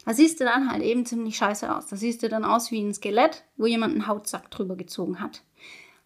Da 0.04 0.14
siehst 0.14 0.40
du 0.40 0.44
dann 0.44 0.70
halt 0.70 0.82
eben 0.82 1.06
ziemlich 1.06 1.36
scheiße 1.36 1.74
aus. 1.74 1.86
Da 1.86 1.96
siehst 1.96 2.22
du 2.22 2.28
dann 2.28 2.44
aus 2.44 2.70
wie 2.70 2.82
ein 2.82 2.94
Skelett, 2.94 3.44
wo 3.56 3.66
jemand 3.66 3.94
einen 3.94 4.06
Hautsack 4.06 4.50
drüber 4.50 4.76
gezogen 4.76 5.20
hat. 5.20 5.42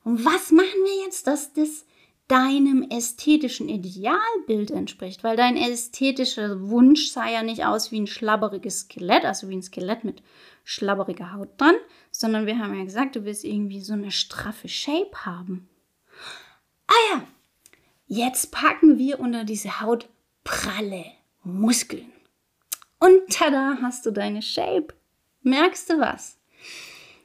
Und 0.05 0.25
was 0.25 0.53
machen 0.53 0.85
wir 0.85 1.05
jetzt, 1.05 1.27
dass 1.27 1.53
das 1.53 1.85
deinem 2.29 2.87
ästhetischen 2.91 3.69
Idealbild 3.69 4.71
entspricht? 4.71 5.25
Weil 5.25 5.37
dein 5.37 5.57
ästhetischer 5.57 6.69
Wunsch 6.69 7.11
sah 7.11 7.29
ja 7.29 7.43
nicht 7.43 7.65
aus 7.65 7.91
wie 7.91 8.01
ein 8.01 8.07
schlabberiges 8.07 8.81
Skelett, 8.81 9.25
also 9.25 9.49
wie 9.49 9.57
ein 9.57 9.63
Skelett 9.63 10.05
mit 10.05 10.23
schlabberiger 10.65 11.33
Haut 11.33 11.61
dran, 11.61 11.77
sondern 12.11 12.47
wir 12.47 12.59
haben 12.59 12.77
ja 12.77 12.85
gesagt, 12.85 13.17
du 13.17 13.25
willst 13.25 13.45
irgendwie 13.45 13.81
so 13.81 13.93
eine 13.93 14.11
straffe 14.11 14.69
Shape 14.69 15.25
haben. 15.25 15.69
Ah 16.89 17.15
ja, 17.15 17.25
jetzt 18.07 18.53
packen 18.53 18.99
wir 18.99 19.21
unter 19.21 19.45
diese 19.45 19.81
Haut 19.81 20.09
pralle 20.47 21.05
Muskeln. 21.43 22.13
Und 22.99 23.29
tada, 23.29 23.79
hast 23.83 24.07
du 24.07 24.13
deine 24.13 24.41
Shape. 24.41 24.95
Merkst 25.43 25.91
du 25.91 25.99
was? 25.99 26.39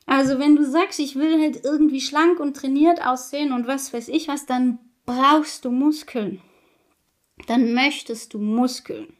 Also 0.05 0.39
wenn 0.39 0.55
du 0.55 0.65
sagst, 0.65 0.99
ich 0.99 1.15
will 1.15 1.39
halt 1.39 1.63
irgendwie 1.63 2.01
schlank 2.01 2.39
und 2.39 2.57
trainiert 2.57 3.05
aussehen 3.05 3.53
und 3.53 3.67
was 3.67 3.93
weiß 3.93 4.09
ich 4.09 4.27
was, 4.27 4.45
dann 4.47 4.79
brauchst 5.05 5.63
du 5.63 5.71
Muskeln. 5.71 6.41
Dann 7.47 7.73
möchtest 7.73 8.33
du 8.33 8.39
Muskeln. 8.39 9.13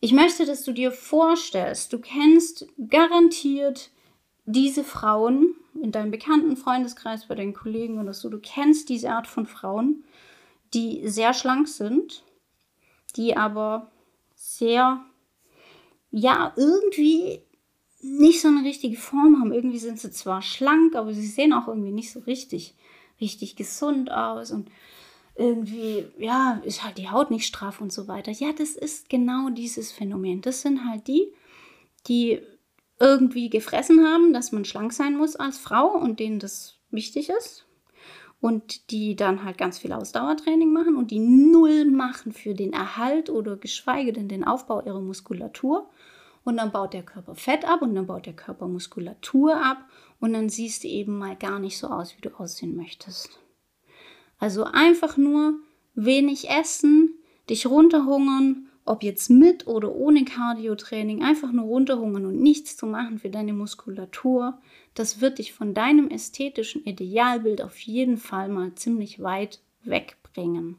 Ich 0.00 0.12
möchte, 0.12 0.46
dass 0.46 0.64
du 0.64 0.72
dir 0.72 0.92
vorstellst, 0.92 1.92
du 1.92 1.98
kennst 1.98 2.66
garantiert 2.88 3.90
diese 4.46 4.84
Frauen 4.84 5.54
in 5.74 5.92
deinem 5.92 6.10
bekannten 6.10 6.56
Freundeskreis, 6.56 7.26
bei 7.26 7.34
deinen 7.34 7.52
Kollegen 7.52 8.00
oder 8.00 8.14
so, 8.14 8.28
du 8.28 8.38
kennst 8.38 8.88
diese 8.88 9.10
Art 9.10 9.26
von 9.26 9.46
Frauen, 9.46 10.04
die 10.72 11.06
sehr 11.08 11.34
schlank 11.34 11.68
sind, 11.68 12.22
die 13.12 13.36
aber 13.36 13.90
sehr, 14.34 15.04
ja, 16.10 16.52
irgendwie 16.56 17.42
nicht 18.02 18.40
so 18.40 18.48
eine 18.48 18.64
richtige 18.64 18.96
Form 18.96 19.38
haben. 19.40 19.52
Irgendwie 19.52 19.78
sind 19.78 20.00
sie 20.00 20.10
zwar 20.10 20.42
schlank, 20.42 20.96
aber 20.96 21.12
sie 21.12 21.26
sehen 21.26 21.52
auch 21.52 21.68
irgendwie 21.68 21.92
nicht 21.92 22.12
so 22.12 22.20
richtig, 22.20 22.74
richtig 23.20 23.56
gesund 23.56 24.10
aus 24.10 24.50
und 24.50 24.70
irgendwie, 25.36 26.06
ja, 26.18 26.60
ist 26.64 26.84
halt 26.84 26.98
die 26.98 27.10
Haut 27.10 27.30
nicht 27.30 27.46
straff 27.46 27.80
und 27.80 27.92
so 27.92 28.08
weiter. 28.08 28.32
Ja, 28.32 28.52
das 28.52 28.70
ist 28.70 29.08
genau 29.08 29.50
dieses 29.50 29.92
Phänomen. 29.92 30.40
Das 30.40 30.62
sind 30.62 30.88
halt 30.88 31.06
die, 31.06 31.32
die 32.06 32.40
irgendwie 32.98 33.48
gefressen 33.48 34.04
haben, 34.04 34.32
dass 34.32 34.52
man 34.52 34.64
schlank 34.64 34.92
sein 34.92 35.16
muss 35.16 35.36
als 35.36 35.58
Frau 35.58 35.88
und 35.96 36.20
denen 36.20 36.38
das 36.38 36.78
wichtig 36.90 37.30
ist 37.30 37.66
und 38.40 38.90
die 38.90 39.16
dann 39.16 39.44
halt 39.44 39.58
ganz 39.58 39.78
viel 39.78 39.92
Ausdauertraining 39.92 40.72
machen 40.72 40.96
und 40.96 41.10
die 41.10 41.18
null 41.18 41.84
machen 41.84 42.32
für 42.32 42.54
den 42.54 42.72
Erhalt 42.72 43.28
oder 43.28 43.56
geschweige 43.56 44.12
denn 44.12 44.28
den 44.28 44.44
Aufbau 44.44 44.82
ihrer 44.84 45.00
Muskulatur. 45.00 45.90
Und 46.42 46.56
dann 46.56 46.72
baut 46.72 46.94
der 46.94 47.02
Körper 47.02 47.34
Fett 47.34 47.66
ab 47.68 47.82
und 47.82 47.94
dann 47.94 48.06
baut 48.06 48.24
der 48.24 48.32
Körper 48.32 48.66
Muskulatur 48.66 49.62
ab 49.62 49.84
und 50.20 50.32
dann 50.32 50.48
siehst 50.48 50.84
du 50.84 50.88
eben 50.88 51.18
mal 51.18 51.36
gar 51.36 51.58
nicht 51.58 51.76
so 51.76 51.88
aus, 51.88 52.16
wie 52.16 52.22
du 52.22 52.30
aussehen 52.30 52.76
möchtest. 52.76 53.38
Also 54.38 54.64
einfach 54.64 55.18
nur 55.18 55.56
wenig 55.94 56.48
essen, 56.48 57.14
dich 57.50 57.66
runterhungern 57.66 58.69
ob 58.90 59.04
jetzt 59.04 59.30
mit 59.30 59.68
oder 59.68 59.94
ohne 59.94 60.24
Cardiotraining, 60.24 61.22
einfach 61.22 61.52
nur 61.52 61.66
runterhungern 61.66 62.26
und 62.26 62.40
nichts 62.40 62.76
zu 62.76 62.86
machen 62.86 63.20
für 63.20 63.30
deine 63.30 63.52
Muskulatur, 63.52 64.58
das 64.94 65.20
wird 65.20 65.38
dich 65.38 65.52
von 65.52 65.74
deinem 65.74 66.08
ästhetischen 66.08 66.84
Idealbild 66.84 67.62
auf 67.62 67.78
jeden 67.78 68.16
Fall 68.16 68.48
mal 68.48 68.74
ziemlich 68.74 69.22
weit 69.22 69.60
wegbringen. 69.84 70.76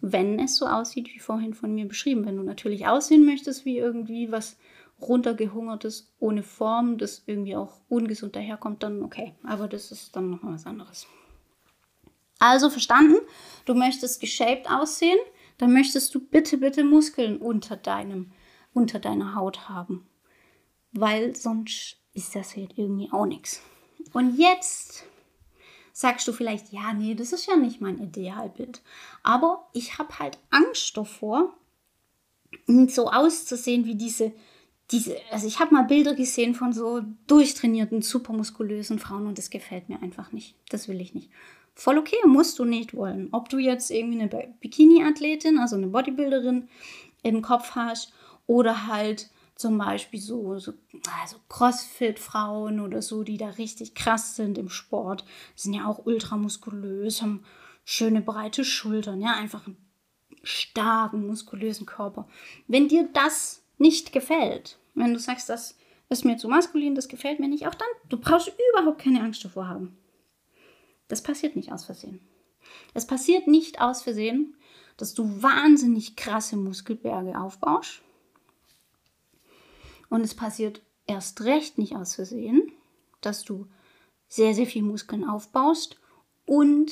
Wenn 0.00 0.38
es 0.38 0.56
so 0.56 0.66
aussieht 0.66 1.14
wie 1.14 1.18
vorhin 1.18 1.52
von 1.52 1.74
mir 1.74 1.86
beschrieben, 1.86 2.24
wenn 2.24 2.38
du 2.38 2.42
natürlich 2.42 2.86
aussehen 2.86 3.26
möchtest 3.26 3.66
wie 3.66 3.76
irgendwie 3.76 4.32
was 4.32 4.56
runtergehungertes 4.98 6.10
ohne 6.18 6.42
Form, 6.42 6.96
das 6.96 7.24
irgendwie 7.26 7.56
auch 7.56 7.74
ungesund 7.90 8.36
daherkommt, 8.36 8.82
dann 8.82 9.02
okay, 9.02 9.34
aber 9.42 9.68
das 9.68 9.92
ist 9.92 10.16
dann 10.16 10.30
noch 10.30 10.38
was 10.42 10.64
anderes. 10.64 11.06
Also 12.38 12.70
verstanden, 12.70 13.16
du 13.66 13.74
möchtest 13.74 14.20
geshaped 14.20 14.68
aussehen, 14.70 15.18
dann 15.58 15.72
möchtest 15.72 16.14
du 16.14 16.20
bitte, 16.20 16.58
bitte 16.58 16.84
Muskeln 16.84 17.38
unter 17.38 17.76
deinem, 17.76 18.32
unter 18.72 18.98
deiner 18.98 19.34
Haut 19.34 19.68
haben. 19.68 20.06
Weil 20.92 21.34
sonst 21.34 21.96
ist 22.14 22.34
das 22.34 22.56
halt 22.56 22.76
irgendwie 22.76 23.10
auch 23.12 23.26
nichts. 23.26 23.62
Und 24.12 24.36
jetzt 24.38 25.04
sagst 25.92 26.26
du 26.26 26.32
vielleicht, 26.32 26.72
ja, 26.72 26.92
nee, 26.92 27.14
das 27.14 27.32
ist 27.32 27.46
ja 27.46 27.56
nicht 27.56 27.80
mein 27.80 27.98
Idealbild. 27.98 28.82
Aber 29.22 29.68
ich 29.72 29.98
habe 29.98 30.18
halt 30.18 30.38
Angst 30.50 30.96
davor, 30.96 31.54
so 32.88 33.10
auszusehen 33.10 33.84
wie 33.84 33.94
diese, 33.94 34.32
diese, 34.90 35.16
also 35.30 35.46
ich 35.46 35.58
habe 35.58 35.74
mal 35.74 35.84
Bilder 35.84 36.14
gesehen 36.14 36.54
von 36.54 36.72
so 36.72 37.02
durchtrainierten, 37.26 38.02
supermuskulösen 38.02 38.98
Frauen 38.98 39.26
und 39.26 39.38
das 39.38 39.50
gefällt 39.50 39.88
mir 39.88 40.02
einfach 40.02 40.32
nicht. 40.32 40.54
Das 40.68 40.88
will 40.88 41.00
ich 41.00 41.14
nicht. 41.14 41.30
Voll 41.82 41.98
okay, 41.98 42.18
musst 42.26 42.60
du 42.60 42.64
nicht 42.64 42.94
wollen. 42.94 43.28
Ob 43.32 43.48
du 43.48 43.58
jetzt 43.58 43.90
irgendwie 43.90 44.20
eine 44.20 44.54
Bikini-Athletin, 44.60 45.58
also 45.58 45.74
eine 45.74 45.88
Bodybuilderin 45.88 46.68
im 47.24 47.42
Kopf 47.42 47.72
hast 47.74 48.12
oder 48.46 48.86
halt 48.86 49.30
zum 49.56 49.78
Beispiel 49.78 50.20
so, 50.20 50.60
so 50.60 50.74
also 51.20 51.38
Crossfit-Frauen 51.48 52.78
oder 52.78 53.02
so, 53.02 53.24
die 53.24 53.36
da 53.36 53.48
richtig 53.48 53.96
krass 53.96 54.36
sind 54.36 54.58
im 54.58 54.68
Sport, 54.68 55.24
sind 55.56 55.74
ja 55.74 55.86
auch 55.86 56.06
ultramuskulös, 56.06 57.20
haben 57.20 57.42
schöne 57.84 58.20
breite 58.20 58.64
Schultern, 58.64 59.20
ja, 59.20 59.34
einfach 59.34 59.66
einen 59.66 59.76
starken, 60.44 61.26
muskulösen 61.26 61.84
Körper. 61.84 62.28
Wenn 62.68 62.86
dir 62.86 63.08
das 63.12 63.64
nicht 63.78 64.12
gefällt, 64.12 64.78
wenn 64.94 65.14
du 65.14 65.18
sagst, 65.18 65.48
das 65.48 65.76
ist 66.10 66.24
mir 66.24 66.36
zu 66.36 66.46
maskulin, 66.46 66.94
das 66.94 67.08
gefällt 67.08 67.40
mir 67.40 67.48
nicht, 67.48 67.66
auch 67.66 67.74
dann, 67.74 67.88
du 68.08 68.18
brauchst 68.18 68.52
überhaupt 68.70 69.00
keine 69.00 69.20
Angst 69.20 69.44
davor 69.44 69.66
haben. 69.66 69.96
Das 71.12 71.22
passiert 71.22 71.56
nicht 71.56 71.70
aus 71.70 71.84
Versehen. 71.84 72.20
Es 72.94 73.06
passiert 73.06 73.46
nicht 73.46 73.82
aus 73.82 74.00
Versehen, 74.00 74.56
dass 74.96 75.12
du 75.12 75.42
wahnsinnig 75.42 76.16
krasse 76.16 76.56
Muskelberge 76.56 77.38
aufbaust. 77.38 78.00
Und 80.08 80.22
es 80.22 80.34
passiert 80.34 80.80
erst 81.06 81.42
recht 81.42 81.76
nicht 81.76 81.94
aus 81.96 82.14
Versehen, 82.14 82.72
dass 83.20 83.44
du 83.44 83.66
sehr, 84.26 84.54
sehr 84.54 84.64
viel 84.64 84.82
Muskeln 84.82 85.28
aufbaust 85.28 86.00
und 86.46 86.90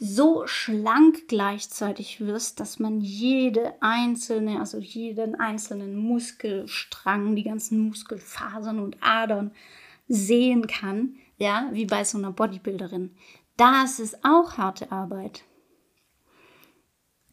so 0.00 0.44
schlank 0.48 1.28
gleichzeitig 1.28 2.18
wirst, 2.18 2.58
dass 2.58 2.80
man 2.80 3.00
jede 3.00 3.80
einzelne, 3.80 4.58
also 4.58 4.78
jeden 4.78 5.36
einzelnen 5.36 5.94
Muskelstrang, 5.94 7.36
die 7.36 7.44
ganzen 7.44 7.78
Muskelfasern 7.86 8.80
und 8.80 8.96
Adern 9.00 9.52
sehen 10.08 10.66
kann, 10.66 11.14
ja, 11.38 11.68
wie 11.72 11.86
bei 11.86 12.04
so 12.04 12.18
einer 12.18 12.32
Bodybuilderin. 12.32 13.14
Das 13.56 13.98
ist 13.98 14.24
auch 14.24 14.58
harte 14.58 14.92
Arbeit. 14.92 15.42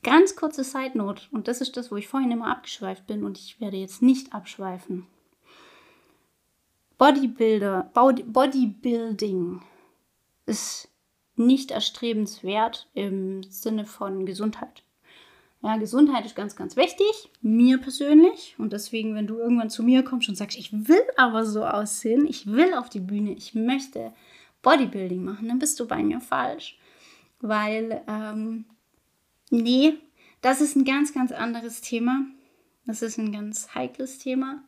Ganz 0.03 0.36
kurze 0.36 0.63
Side 0.63 0.98
Note, 0.98 1.24
und 1.31 1.48
das 1.48 1.62
ist 1.62 1.77
das, 1.77 1.91
wo 1.91 1.95
ich 1.95 2.07
vorhin 2.07 2.31
immer 2.31 2.51
abgeschweift 2.51 3.07
bin 3.07 3.24
und 3.24 3.38
ich 3.38 3.62
werde 3.62 3.77
jetzt 3.77 4.01
nicht 4.01 4.33
abschweifen. 4.33 5.07
Bodybuilder, 6.98 7.91
Bodybuilding 7.93 9.62
ist 10.45 10.89
nicht 11.36 11.72
erstrebenswert 11.72 12.89
im 12.93 13.43
Sinne 13.43 13.86
von 13.86 14.25
Gesundheit. 14.25 14.83
Ja, 15.63 15.77
Gesundheit 15.77 16.25
ist 16.25 16.36
ganz, 16.36 16.58
ganz 16.58 16.75
wichtig, 16.75 17.32
mir 17.41 17.77
persönlich. 17.77 18.55
Und 18.58 18.74
deswegen, 18.74 19.15
wenn 19.15 19.27
du 19.27 19.38
irgendwann 19.38 19.70
zu 19.70 19.82
mir 19.82 20.03
kommst 20.03 20.27
und 20.27 20.36
sagst, 20.36 20.58
ich 20.58 20.74
will 20.74 21.01
aber 21.15 21.46
so 21.46 21.65
aussehen, 21.65 22.27
ich 22.27 22.48
will 22.48 22.74
auf 22.74 22.89
die 22.89 23.00
Bühne, 23.00 23.32
ich 23.32 23.55
möchte 23.55 24.13
Bodybuilding 24.62 25.24
machen, 25.24 25.48
dann 25.48 25.60
bist 25.60 25.79
du 25.79 25.88
bei 25.88 26.03
mir 26.03 26.20
falsch. 26.20 26.77
Weil, 27.39 28.01
ähm, 28.10 28.65
nee, 29.51 29.93
das 30.41 30.60
ist 30.60 30.75
ein 30.75 30.84
ganz, 30.84 31.13
ganz 31.13 31.32
anderes 31.32 31.79
Thema. 31.79 32.25
Das 32.86 33.01
ist 33.01 33.17
ein 33.17 33.32
ganz 33.32 33.74
heikles 33.74 34.20
Thema. 34.20 34.62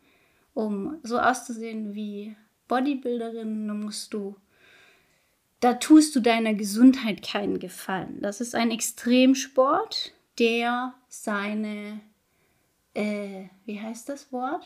Um 0.53 0.97
so 1.03 1.19
auszusehen 1.19 1.93
wie 1.93 2.37
Bodybuilderin, 2.69 3.81
musst 3.81 4.13
du 4.13 4.37
da 5.65 5.73
tust 5.73 6.15
du 6.15 6.19
deiner 6.19 6.53
Gesundheit 6.53 7.23
keinen 7.23 7.57
Gefallen. 7.57 8.21
Das 8.21 8.39
ist 8.39 8.53
ein 8.53 8.69
Extremsport, 8.69 10.13
der 10.39 10.93
seine, 11.07 12.01
äh, 12.93 13.45
wie 13.65 13.79
heißt 13.79 14.09
das 14.09 14.31
Wort? 14.31 14.65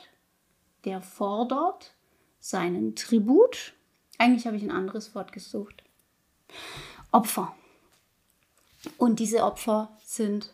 Der 0.85 1.01
fordert 1.01 1.95
seinen 2.39 2.95
Tribut. 2.95 3.73
Eigentlich 4.17 4.47
habe 4.47 4.57
ich 4.57 4.63
ein 4.63 4.71
anderes 4.71 5.13
Wort 5.15 5.31
gesucht. 5.31 5.83
Opfer. 7.11 7.55
Und 8.97 9.19
diese 9.19 9.43
Opfer 9.43 9.97
sind 10.03 10.53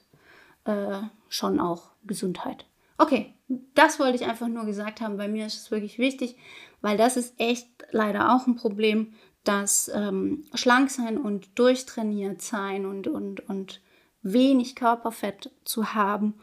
äh, 0.66 1.02
schon 1.30 1.60
auch 1.60 1.92
Gesundheit. 2.06 2.66
Okay, 2.98 3.34
das 3.48 4.00
wollte 4.00 4.16
ich 4.16 4.26
einfach 4.26 4.48
nur 4.48 4.66
gesagt 4.66 5.02
haben. 5.02 5.18
Bei 5.18 5.28
mir 5.28 5.46
ist 5.46 5.58
es 5.58 5.72
wirklich 5.72 6.00
wichtig, 6.00 6.38
weil 6.82 6.98
das 6.98 7.18
ist 7.18 7.40
echt 7.40 7.68
leider 7.92 8.34
auch 8.34 8.48
ein 8.48 8.56
Problem, 8.56 9.14
dass 9.44 9.92
ähm, 9.94 10.44
schlank 10.54 10.90
sein 10.90 11.18
und 11.18 11.60
durchtrainiert 11.60 12.42
sein 12.42 12.86
und, 12.86 13.08
und, 13.08 13.48
und 13.48 13.82
wenig 14.26 14.76
Körperfett 14.76 15.52
zu 15.64 15.94
haben, 15.94 16.34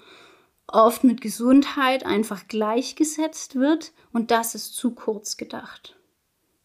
oft 0.66 1.04
mit 1.04 1.20
Gesundheit 1.20 2.06
einfach 2.06 2.48
gleichgesetzt 2.48 3.56
wird 3.56 3.92
und 4.12 4.30
das 4.30 4.54
ist 4.54 4.74
zu 4.74 4.92
kurz 4.92 5.36
gedacht. 5.36 5.96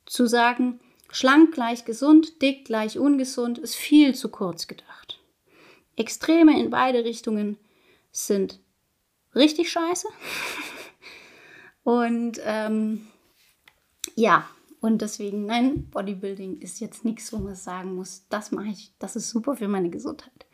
Zu 0.06 0.28
sagen, 0.28 0.80
schlank 1.12 1.54
gleich 1.54 1.84
gesund, 1.84 2.42
dick 2.42 2.66
gleich 2.66 2.98
ungesund, 2.98 3.58
ist 3.58 3.76
viel 3.76 4.16
zu 4.16 4.30
kurz 4.30 4.68
gedacht. 4.68 5.20
Extreme 5.96 6.58
in 6.60 6.70
beide 6.70 7.04
Richtungen 7.04 7.58
sind 8.12 8.60
richtig 9.36 9.72
scheiße. 9.72 10.08
und 11.84 12.40
ähm, 12.44 13.08
ja, 14.16 14.48
und 14.80 15.02
deswegen, 15.02 15.46
nein, 15.46 15.90
Bodybuilding 15.90 16.60
ist 16.60 16.80
jetzt 16.80 17.04
nichts, 17.04 17.34
wo 17.34 17.38
man 17.38 17.56
sagen 17.56 17.96
muss, 17.96 18.26
das 18.30 18.52
mache 18.52 18.68
ich, 18.68 18.94
das 19.00 19.16
ist 19.16 19.32
super 19.32 19.56
für 19.56 19.68
meine 19.68 19.90
Gesundheit. 19.90 20.47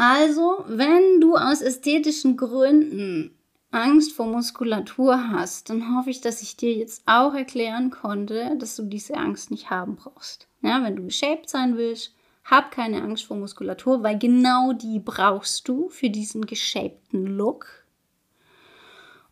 Also, 0.00 0.64
wenn 0.66 1.20
du 1.20 1.36
aus 1.36 1.60
ästhetischen 1.60 2.38
Gründen 2.38 3.36
Angst 3.70 4.12
vor 4.12 4.24
Muskulatur 4.24 5.28
hast, 5.28 5.68
dann 5.68 5.94
hoffe 5.94 6.08
ich, 6.08 6.22
dass 6.22 6.40
ich 6.40 6.56
dir 6.56 6.72
jetzt 6.72 7.02
auch 7.04 7.34
erklären 7.34 7.90
konnte, 7.90 8.56
dass 8.56 8.76
du 8.76 8.84
diese 8.84 9.18
Angst 9.18 9.50
nicht 9.50 9.68
haben 9.68 9.96
brauchst. 9.96 10.48
Ja, 10.62 10.82
wenn 10.82 10.96
du 10.96 11.04
geshaped 11.04 11.50
sein 11.50 11.76
willst, 11.76 12.14
hab 12.44 12.70
keine 12.70 13.02
Angst 13.02 13.24
vor 13.24 13.36
Muskulatur, 13.36 14.02
weil 14.02 14.18
genau 14.18 14.72
die 14.72 15.00
brauchst 15.00 15.68
du 15.68 15.90
für 15.90 16.08
diesen 16.08 16.46
geshapten 16.46 17.26
Look. 17.26 17.84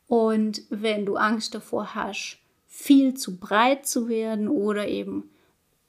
Und 0.06 0.64
wenn 0.68 1.06
du 1.06 1.16
Angst 1.16 1.54
davor 1.54 1.94
hast, 1.94 2.40
viel 2.66 3.14
zu 3.14 3.38
breit 3.38 3.86
zu 3.86 4.06
werden 4.10 4.48
oder 4.48 4.86
eben 4.86 5.30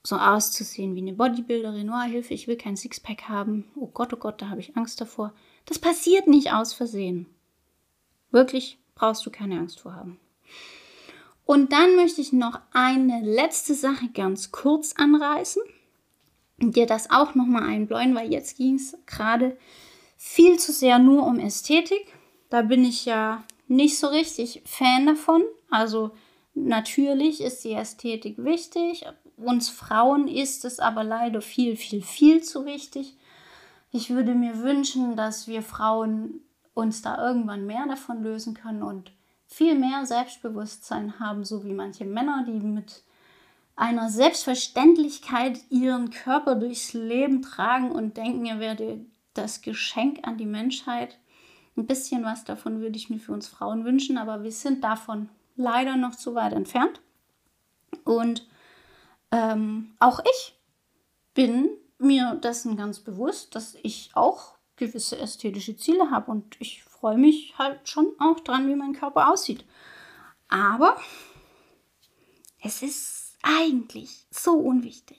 so 0.02 0.16
auszusehen 0.16 0.94
wie 0.94 1.00
eine 1.00 1.12
Bodybuilderin. 1.12 1.90
Oh, 1.90 2.02
Hilfe, 2.02 2.34
ich 2.34 2.48
will 2.48 2.56
kein 2.56 2.76
Sixpack 2.76 3.28
haben. 3.28 3.70
Oh 3.76 3.86
Gott, 3.86 4.12
oh 4.12 4.16
Gott, 4.16 4.40
da 4.40 4.48
habe 4.48 4.60
ich 4.60 4.76
Angst 4.76 5.00
davor. 5.00 5.34
Das 5.66 5.78
passiert 5.78 6.26
nicht 6.26 6.52
aus 6.52 6.72
Versehen. 6.72 7.26
Wirklich 8.30 8.78
brauchst 8.94 9.24
du 9.26 9.30
keine 9.30 9.58
Angst 9.58 9.80
vor 9.80 9.94
haben. 9.94 10.18
Und 11.44 11.72
dann 11.72 11.96
möchte 11.96 12.20
ich 12.20 12.32
noch 12.32 12.60
eine 12.72 13.20
letzte 13.22 13.74
Sache 13.74 14.08
ganz 14.14 14.52
kurz 14.52 14.94
anreißen 14.96 15.62
und 16.60 16.76
dir 16.76 16.86
das 16.86 17.10
auch 17.10 17.34
nochmal 17.34 17.64
einbläuen, 17.64 18.14
weil 18.14 18.32
jetzt 18.32 18.56
ging 18.56 18.76
es 18.76 18.96
gerade 19.06 19.56
viel 20.16 20.58
zu 20.58 20.72
sehr 20.72 20.98
nur 20.98 21.26
um 21.26 21.38
Ästhetik. 21.38 22.14
Da 22.50 22.62
bin 22.62 22.84
ich 22.84 23.04
ja 23.04 23.42
nicht 23.66 23.98
so 23.98 24.06
richtig 24.06 24.62
Fan 24.64 25.06
davon. 25.06 25.42
Also 25.70 26.12
Natürlich 26.54 27.40
ist 27.40 27.64
die 27.64 27.72
Ästhetik 27.72 28.36
wichtig. 28.38 29.06
Uns 29.42 29.68
Frauen 29.68 30.28
ist 30.28 30.64
es 30.64 30.80
aber 30.80 31.02
leider 31.02 31.40
viel, 31.40 31.76
viel, 31.76 32.02
viel 32.02 32.42
zu 32.42 32.66
wichtig. 32.66 33.16
Ich 33.90 34.10
würde 34.10 34.34
mir 34.34 34.62
wünschen, 34.62 35.16
dass 35.16 35.48
wir 35.48 35.62
Frauen 35.62 36.40
uns 36.74 37.02
da 37.02 37.26
irgendwann 37.26 37.66
mehr 37.66 37.86
davon 37.86 38.22
lösen 38.22 38.54
können 38.54 38.82
und 38.82 39.12
viel 39.46 39.74
mehr 39.78 40.06
Selbstbewusstsein 40.06 41.18
haben, 41.18 41.44
so 41.44 41.64
wie 41.64 41.72
manche 41.72 42.04
Männer, 42.04 42.44
die 42.46 42.52
mit 42.60 43.02
einer 43.74 44.10
Selbstverständlichkeit 44.10 45.58
ihren 45.70 46.10
Körper 46.10 46.54
durchs 46.54 46.92
Leben 46.92 47.42
tragen 47.42 47.90
und 47.90 48.16
denken, 48.16 48.44
er 48.46 48.60
werde 48.60 49.04
das 49.34 49.62
Geschenk 49.62 50.20
an 50.22 50.36
die 50.36 50.46
Menschheit. 50.46 51.18
Ein 51.76 51.86
bisschen 51.86 52.24
was 52.24 52.44
davon 52.44 52.80
würde 52.80 52.96
ich 52.96 53.10
mir 53.10 53.18
für 53.18 53.32
uns 53.32 53.48
Frauen 53.48 53.84
wünschen, 53.84 54.18
aber 54.18 54.42
wir 54.42 54.52
sind 54.52 54.84
davon 54.84 55.30
leider 55.56 55.96
noch 55.96 56.14
zu 56.14 56.34
weit 56.34 56.52
entfernt. 56.52 57.00
Und 58.04 58.46
ähm, 59.30 59.94
auch 59.98 60.20
ich 60.20 60.58
bin 61.34 61.70
mir 61.98 62.34
dessen 62.36 62.76
ganz 62.76 63.00
bewusst, 63.00 63.54
dass 63.54 63.76
ich 63.82 64.10
auch 64.14 64.54
gewisse 64.76 65.18
ästhetische 65.18 65.76
Ziele 65.76 66.10
habe 66.10 66.30
und 66.30 66.56
ich 66.58 66.82
freue 66.82 67.18
mich 67.18 67.54
halt 67.58 67.88
schon 67.88 68.08
auch 68.18 68.40
dran, 68.40 68.68
wie 68.68 68.74
mein 68.74 68.94
Körper 68.94 69.30
aussieht. 69.30 69.64
Aber 70.48 70.96
es 72.62 72.82
ist 72.82 73.36
eigentlich 73.42 74.26
so 74.30 74.54
unwichtig. 74.54 75.18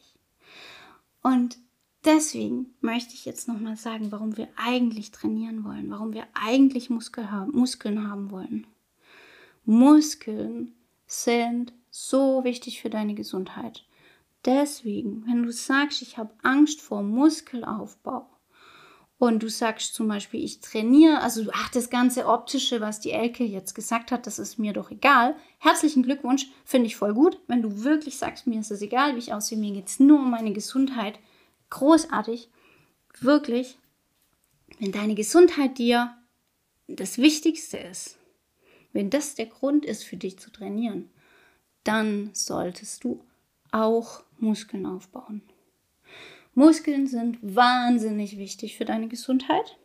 Und 1.24 1.58
deswegen 2.04 2.74
möchte 2.82 3.14
ich 3.14 3.26
jetzt 3.26 3.48
nochmal 3.48 3.78
sagen, 3.78 4.12
warum 4.12 4.38
wir 4.38 4.50
eigentlich 4.56 5.12
trainieren 5.12 5.64
wollen, 5.64 5.90
warum 5.90 6.14
wir 6.14 6.28
eigentlich 6.34 6.90
Muskel 6.90 7.32
haben, 7.32 7.52
Muskeln 7.52 8.10
haben 8.10 8.32
wollen. 8.32 8.68
Muskeln 9.66 10.74
sind 11.06 11.74
so 11.90 12.44
wichtig 12.44 12.82
für 12.82 12.90
deine 12.90 13.14
Gesundheit. 13.14 13.86
Deswegen, 14.46 15.24
wenn 15.28 15.44
du 15.44 15.52
sagst, 15.52 16.02
ich 16.02 16.18
habe 16.18 16.34
Angst 16.42 16.82
vor 16.82 17.04
Muskelaufbau 17.04 18.28
und 19.20 19.44
du 19.44 19.50
sagst 19.50 19.94
zum 19.94 20.08
Beispiel, 20.08 20.44
ich 20.44 20.62
trainiere, 20.62 21.22
also 21.22 21.44
ach, 21.54 21.70
das 21.70 21.92
ganze 21.92 22.26
Optische, 22.26 22.82
was 22.82 23.00
die 23.00 23.12
Elke 23.12 23.44
jetzt 23.44 23.76
gesagt 23.76 24.12
hat, 24.12 24.26
das 24.26 24.40
ist 24.40 24.58
mir 24.58 24.74
doch 24.74 24.90
egal. 24.90 25.36
Herzlichen 25.60 26.02
Glückwunsch, 26.02 26.48
finde 26.66 26.88
ich 26.88 26.96
voll 26.96 27.14
gut. 27.14 27.40
Wenn 27.46 27.62
du 27.62 27.84
wirklich 27.84 28.18
sagst, 28.18 28.48
mir 28.48 28.60
ist 28.60 28.72
es 28.72 28.82
egal, 28.82 29.14
wie 29.14 29.20
ich 29.20 29.32
aussehe, 29.32 29.60
mir 29.60 29.74
geht 29.74 29.90
es 29.90 30.00
nur 30.00 30.18
um 30.18 30.32
meine 30.32 30.54
Gesundheit. 30.54 31.20
Großartig, 31.70 32.50
wirklich. 33.20 33.78
Wenn 34.80 34.92
deine 34.92 35.14
Gesundheit 35.14 35.78
dir 35.78 36.18
das 36.88 37.20
Wichtigste 37.20 37.78
ist, 37.78 38.18
wenn 38.92 39.12
das 39.12 39.36
der 39.36 39.46
Grund 39.46 39.86
ist 39.86 40.04
für 40.04 40.18
dich 40.18 40.40
zu 40.40 40.52
trainieren, 40.52 41.12
dann 41.84 42.32
solltest 42.34 43.04
du 43.04 43.24
auch 43.72 44.24
Muskeln 44.42 44.86
aufbauen. 44.86 45.42
Muskeln 46.54 47.08
sind 47.08 47.38
wahnsinnig 47.42 48.38
wichtig 48.38 48.78
für 48.78 48.86
deine 48.86 49.08
Gesundheit. 49.08 49.78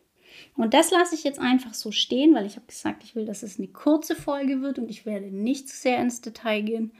Und 0.57 0.75
das 0.75 0.91
lasse 0.91 1.15
ich 1.15 1.25
jetzt 1.25 1.39
einfach 1.39 1.75
so 1.75 1.93
stehen, 1.93 2.35
weil 2.35 2.47
ich 2.47 2.57
habe 2.57 2.67
gesagt, 2.67 3.05
ich 3.05 3.15
will, 3.15 3.25
dass 3.25 3.43
es 3.43 3.59
eine 3.59 3.69
kurze 3.69 4.15
Folge 4.15 4.61
wird 4.63 4.79
und 4.79 4.91
ich 4.91 5.07
werde 5.07 5.27
nicht 5.27 5.69
zu 5.69 5.77
sehr 5.77 5.99
ins 6.01 6.21
Detail 6.21 6.63
gehen. 6.63 6.93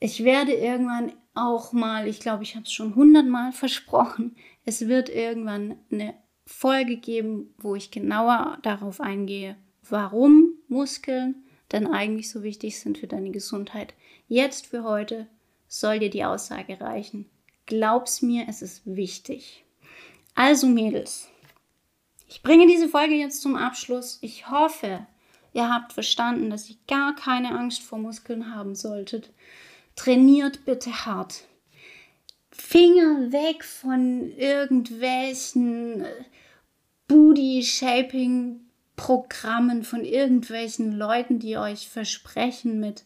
Ich 0.00 0.24
werde 0.24 0.52
irgendwann 0.52 1.12
auch 1.34 1.72
mal, 1.72 2.08
ich 2.08 2.20
glaube, 2.20 2.42
ich 2.42 2.54
habe 2.54 2.64
es 2.64 2.72
schon 2.72 2.94
hundertmal 2.94 3.52
versprochen, 3.52 4.36
es 4.64 4.86
wird 4.88 5.08
irgendwann 5.08 5.76
eine 5.90 6.14
Folge 6.46 6.96
geben, 6.96 7.54
wo 7.58 7.74
ich 7.74 7.90
genauer 7.90 8.58
darauf 8.62 9.00
eingehe, 9.00 9.56
warum 9.88 10.54
Muskeln 10.68 11.44
denn 11.72 11.86
eigentlich 11.86 12.30
so 12.30 12.42
wichtig 12.42 12.80
sind 12.80 12.98
für 12.98 13.06
deine 13.06 13.30
Gesundheit. 13.30 13.94
Jetzt 14.28 14.66
für 14.66 14.84
heute 14.84 15.26
soll 15.68 16.00
dir 16.00 16.10
die 16.10 16.24
Aussage 16.24 16.80
reichen. 16.80 17.26
Glaub's 17.66 18.22
mir, 18.22 18.46
es 18.48 18.62
ist 18.62 18.82
wichtig. 18.84 19.64
Also 20.34 20.66
Mädels, 20.66 21.28
ich 22.28 22.42
bringe 22.42 22.66
diese 22.66 22.88
Folge 22.88 23.14
jetzt 23.14 23.42
zum 23.42 23.54
Abschluss. 23.56 24.18
Ich 24.20 24.50
hoffe, 24.50 25.06
ihr 25.52 25.72
habt 25.72 25.92
verstanden, 25.92 26.50
dass 26.50 26.68
ihr 26.70 26.76
gar 26.86 27.14
keine 27.14 27.56
Angst 27.58 27.82
vor 27.82 27.98
Muskeln 27.98 28.54
haben 28.54 28.74
solltet. 28.74 29.30
Trainiert 29.96 30.64
bitte 30.64 31.06
hart. 31.06 31.44
Finger 32.50 33.32
weg 33.32 33.64
von 33.64 34.32
irgendwelchen 34.36 36.02
äh, 36.02 36.24
Booty-Shaping-Programmen, 37.06 39.84
von 39.84 40.04
irgendwelchen 40.04 40.92
Leuten, 40.92 41.38
die 41.38 41.56
euch 41.56 41.88
versprechen 41.88 42.80
mit 42.80 43.04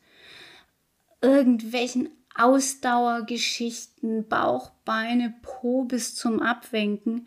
irgendwelchen 1.20 2.08
Ausdauergeschichten, 2.34 4.28
Bauch, 4.28 4.70
Beine, 4.84 5.34
Po 5.42 5.84
bis 5.84 6.14
zum 6.14 6.40
Abwenken, 6.40 7.26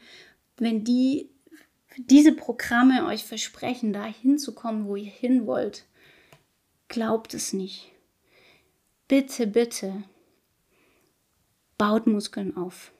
wenn 0.57 0.83
die 0.83 1.29
diese 1.97 2.33
Programme 2.33 3.05
euch 3.05 3.23
versprechen, 3.23 3.93
da 3.93 4.05
hinzukommen, 4.05 4.85
wo 4.87 4.95
ihr 4.95 5.09
hin 5.09 5.47
wollt, 5.47 5.85
glaubt 6.87 7.33
es 7.33 7.53
nicht. 7.53 7.91
Bitte, 9.07 9.47
bitte, 9.47 10.03
baut 11.77 12.07
Muskeln 12.07 12.57
auf. 12.57 12.91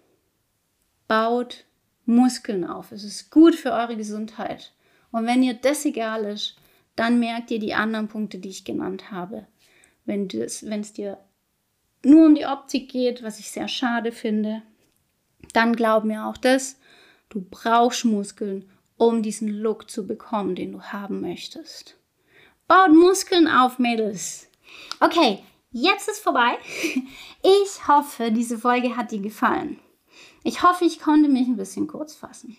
Baut 1.08 1.66
Muskeln 2.06 2.64
auf. 2.64 2.92
Es 2.92 3.04
ist 3.04 3.32
gut 3.32 3.56
für 3.56 3.72
eure 3.72 3.98
Gesundheit. 3.98 4.74
Und 5.12 5.26
wenn 5.26 5.44
ihr 5.44 5.56
das 5.56 5.86
egal 5.86 6.26
ist, 6.26 6.56
dann 6.96 7.20
merkt 7.20 7.52
ihr 7.52 7.60
die 7.60 7.74
anderen 7.74 8.08
Punkte, 8.08 8.38
die 8.38 8.50
ich 8.50 8.64
genannt 8.64 9.12
habe. 9.12 9.48
Wenn 10.06 10.28
es 10.30 10.94
dir 10.94 11.18
nur 12.06 12.28
um 12.28 12.36
die 12.36 12.46
Optik 12.46 12.90
geht, 12.90 13.24
was 13.24 13.40
ich 13.40 13.50
sehr 13.50 13.68
schade 13.68 14.12
finde, 14.12 14.62
dann 15.54 15.76
glaub 15.76 16.04
mir 16.04 16.26
auch 16.26 16.38
das, 16.38 16.80
du 17.30 17.42
brauchst 17.42 18.06
Muskeln, 18.06 18.70
um 18.98 19.24
diesen 19.24 19.50
Look 19.50 19.90
zu 19.90 20.08
bekommen, 20.08 20.56
den 20.56 20.72
du 20.72 20.82
haben 20.82 21.22
möchtest. 21.22 21.98
Baut 22.68 22.94
Muskeln 22.94 23.48
auf, 23.48 23.80
Mädels. 23.80 24.48
Okay, 25.00 25.44
jetzt 25.72 26.08
ist 26.08 26.20
vorbei. 26.20 26.58
Ich 27.48 27.88
hoffe, 27.88 28.32
diese 28.32 28.58
Folge 28.58 28.98
hat 28.98 29.12
dir 29.12 29.20
gefallen. 29.20 29.80
Ich 30.44 30.64
hoffe, 30.64 30.84
ich 30.84 31.00
konnte 31.00 31.30
mich 31.30 31.48
ein 31.48 31.58
bisschen 31.58 31.86
kurz 31.86 32.16
fassen. 32.16 32.58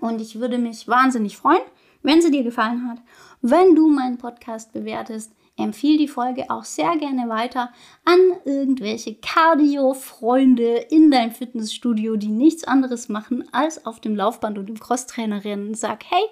Und 0.00 0.20
ich 0.20 0.40
würde 0.40 0.58
mich 0.58 0.88
wahnsinnig 0.88 1.36
freuen, 1.36 1.62
wenn 2.02 2.20
sie 2.20 2.32
dir 2.32 2.42
gefallen 2.42 2.88
hat, 2.88 2.98
wenn 3.42 3.76
du 3.76 3.88
meinen 3.88 4.18
Podcast 4.18 4.72
bewertest, 4.72 5.30
empfehle 5.56 5.98
die 5.98 6.08
Folge 6.08 6.50
auch 6.50 6.64
sehr 6.64 6.96
gerne 6.96 7.28
weiter 7.28 7.72
an 8.04 8.18
irgendwelche 8.44 9.14
Cardio-Freunde 9.14 10.86
in 10.90 11.10
deinem 11.10 11.32
Fitnessstudio, 11.32 12.16
die 12.16 12.28
nichts 12.28 12.64
anderes 12.64 13.08
machen, 13.08 13.44
als 13.52 13.86
auf 13.86 14.00
dem 14.00 14.16
Laufband 14.16 14.58
und 14.58 14.68
im 14.68 14.78
Crosstrainer 14.78 15.44
rennen. 15.44 15.74
Sag, 15.74 16.04
hey, 16.08 16.24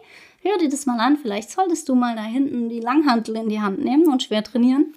hör 0.43 0.59
dir 0.59 0.69
das 0.69 0.87
mal 0.87 1.01
an, 1.01 1.17
vielleicht 1.17 1.51
solltest 1.51 1.89
du 1.89 1.95
mal 1.95 2.17
da 2.17 2.23
hinten 2.23 2.69
die 2.69 2.81
Langhantel 2.81 3.37
in 3.37 3.49
die 3.49 3.61
Hand 3.61 3.83
nehmen 3.83 4.09
und 4.09 4.23
schwer 4.23 4.45
trainieren. 4.45 4.95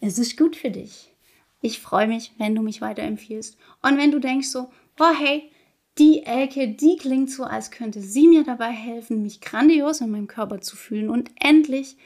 Es 0.00 0.18
ist 0.18 0.38
gut 0.38 0.56
für 0.56 0.70
dich. 0.70 1.12
Ich 1.60 1.78
freue 1.78 2.08
mich, 2.08 2.32
wenn 2.38 2.54
du 2.54 2.62
mich 2.62 2.80
weiterempfiehlst. 2.80 3.56
Und 3.82 3.98
wenn 3.98 4.10
du 4.10 4.18
denkst 4.18 4.48
so, 4.48 4.70
oh 4.98 5.14
hey, 5.16 5.50
die 5.98 6.24
Elke, 6.24 6.68
die 6.68 6.96
klingt 6.96 7.30
so, 7.30 7.44
als 7.44 7.70
könnte 7.70 8.00
sie 8.00 8.26
mir 8.26 8.44
dabei 8.44 8.70
helfen, 8.70 9.22
mich 9.22 9.40
grandios 9.40 10.00
in 10.00 10.10
meinem 10.10 10.26
Körper 10.26 10.60
zu 10.60 10.74
fühlen 10.74 11.10
und 11.10 11.30
endlich 11.38 11.96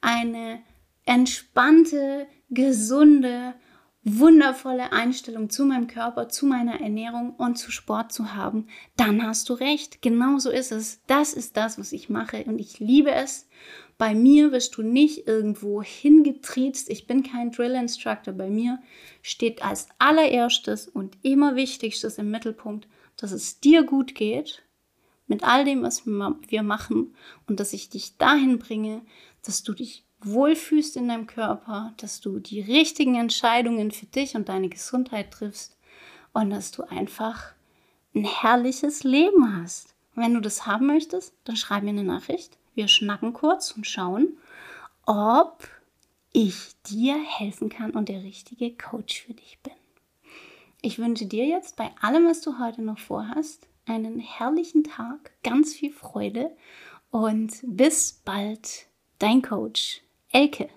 eine 0.00 0.60
entspannte, 1.04 2.26
gesunde, 2.50 3.54
wundervolle 4.04 4.92
Einstellung 4.92 5.48
zu 5.48 5.64
meinem 5.64 5.86
Körper, 5.86 6.28
zu 6.28 6.46
meiner 6.46 6.80
Ernährung 6.80 7.34
und 7.36 7.56
zu 7.56 7.70
Sport 7.70 8.12
zu 8.12 8.34
haben, 8.34 8.66
dann 8.96 9.24
hast 9.24 9.48
du 9.48 9.54
recht. 9.54 10.02
Genau 10.02 10.38
so 10.38 10.50
ist 10.50 10.72
es. 10.72 11.00
Das 11.06 11.34
ist 11.34 11.56
das, 11.56 11.78
was 11.78 11.92
ich 11.92 12.08
mache 12.08 12.44
und 12.44 12.58
ich 12.58 12.80
liebe 12.80 13.12
es. 13.12 13.48
Bei 13.98 14.14
mir 14.14 14.50
wirst 14.50 14.76
du 14.76 14.82
nicht 14.82 15.28
irgendwo 15.28 15.82
hingetriezt. 15.82 16.90
Ich 16.90 17.06
bin 17.06 17.22
kein 17.22 17.52
Drill 17.52 17.72
Instructor. 17.72 18.34
Bei 18.34 18.50
mir 18.50 18.82
steht 19.20 19.64
als 19.64 19.86
allererstes 19.98 20.88
und 20.88 21.16
immer 21.22 21.54
wichtigstes 21.54 22.18
im 22.18 22.30
Mittelpunkt, 22.30 22.88
dass 23.16 23.30
es 23.30 23.60
dir 23.60 23.84
gut 23.84 24.16
geht 24.16 24.64
mit 25.28 25.44
all 25.44 25.64
dem, 25.64 25.82
was 25.82 26.04
wir 26.06 26.62
machen 26.64 27.14
und 27.46 27.60
dass 27.60 27.72
ich 27.72 27.88
dich 27.88 28.16
dahin 28.16 28.58
bringe, 28.58 29.02
dass 29.44 29.62
du 29.62 29.72
dich 29.72 30.04
wohlfühlst 30.26 30.96
in 30.96 31.08
deinem 31.08 31.26
Körper, 31.26 31.92
dass 31.96 32.20
du 32.20 32.38
die 32.38 32.60
richtigen 32.60 33.16
Entscheidungen 33.16 33.90
für 33.90 34.06
dich 34.06 34.34
und 34.34 34.48
deine 34.48 34.68
Gesundheit 34.68 35.30
triffst 35.30 35.76
und 36.32 36.50
dass 36.50 36.70
du 36.70 36.82
einfach 36.84 37.52
ein 38.14 38.24
herrliches 38.24 39.04
Leben 39.04 39.56
hast. 39.56 39.94
Wenn 40.14 40.34
du 40.34 40.40
das 40.40 40.66
haben 40.66 40.86
möchtest, 40.86 41.34
dann 41.44 41.56
schreib 41.56 41.82
mir 41.82 41.90
eine 41.90 42.04
Nachricht. 42.04 42.58
Wir 42.74 42.88
schnacken 42.88 43.32
kurz 43.32 43.70
und 43.72 43.86
schauen, 43.86 44.36
ob 45.06 45.66
ich 46.32 46.72
dir 46.86 47.16
helfen 47.16 47.68
kann 47.68 47.90
und 47.92 48.08
der 48.08 48.22
richtige 48.22 48.74
Coach 48.76 49.22
für 49.22 49.34
dich 49.34 49.58
bin. 49.62 49.72
Ich 50.80 50.98
wünsche 50.98 51.26
dir 51.26 51.46
jetzt 51.46 51.76
bei 51.76 51.90
allem, 52.00 52.26
was 52.26 52.40
du 52.40 52.58
heute 52.58 52.82
noch 52.82 52.98
vorhast, 52.98 53.68
einen 53.86 54.18
herrlichen 54.18 54.84
Tag, 54.84 55.32
ganz 55.42 55.74
viel 55.74 55.92
Freude 55.92 56.50
und 57.10 57.52
bis 57.62 58.20
bald, 58.24 58.86
dein 59.18 59.42
Coach 59.42 60.02
Elke. 60.32 60.68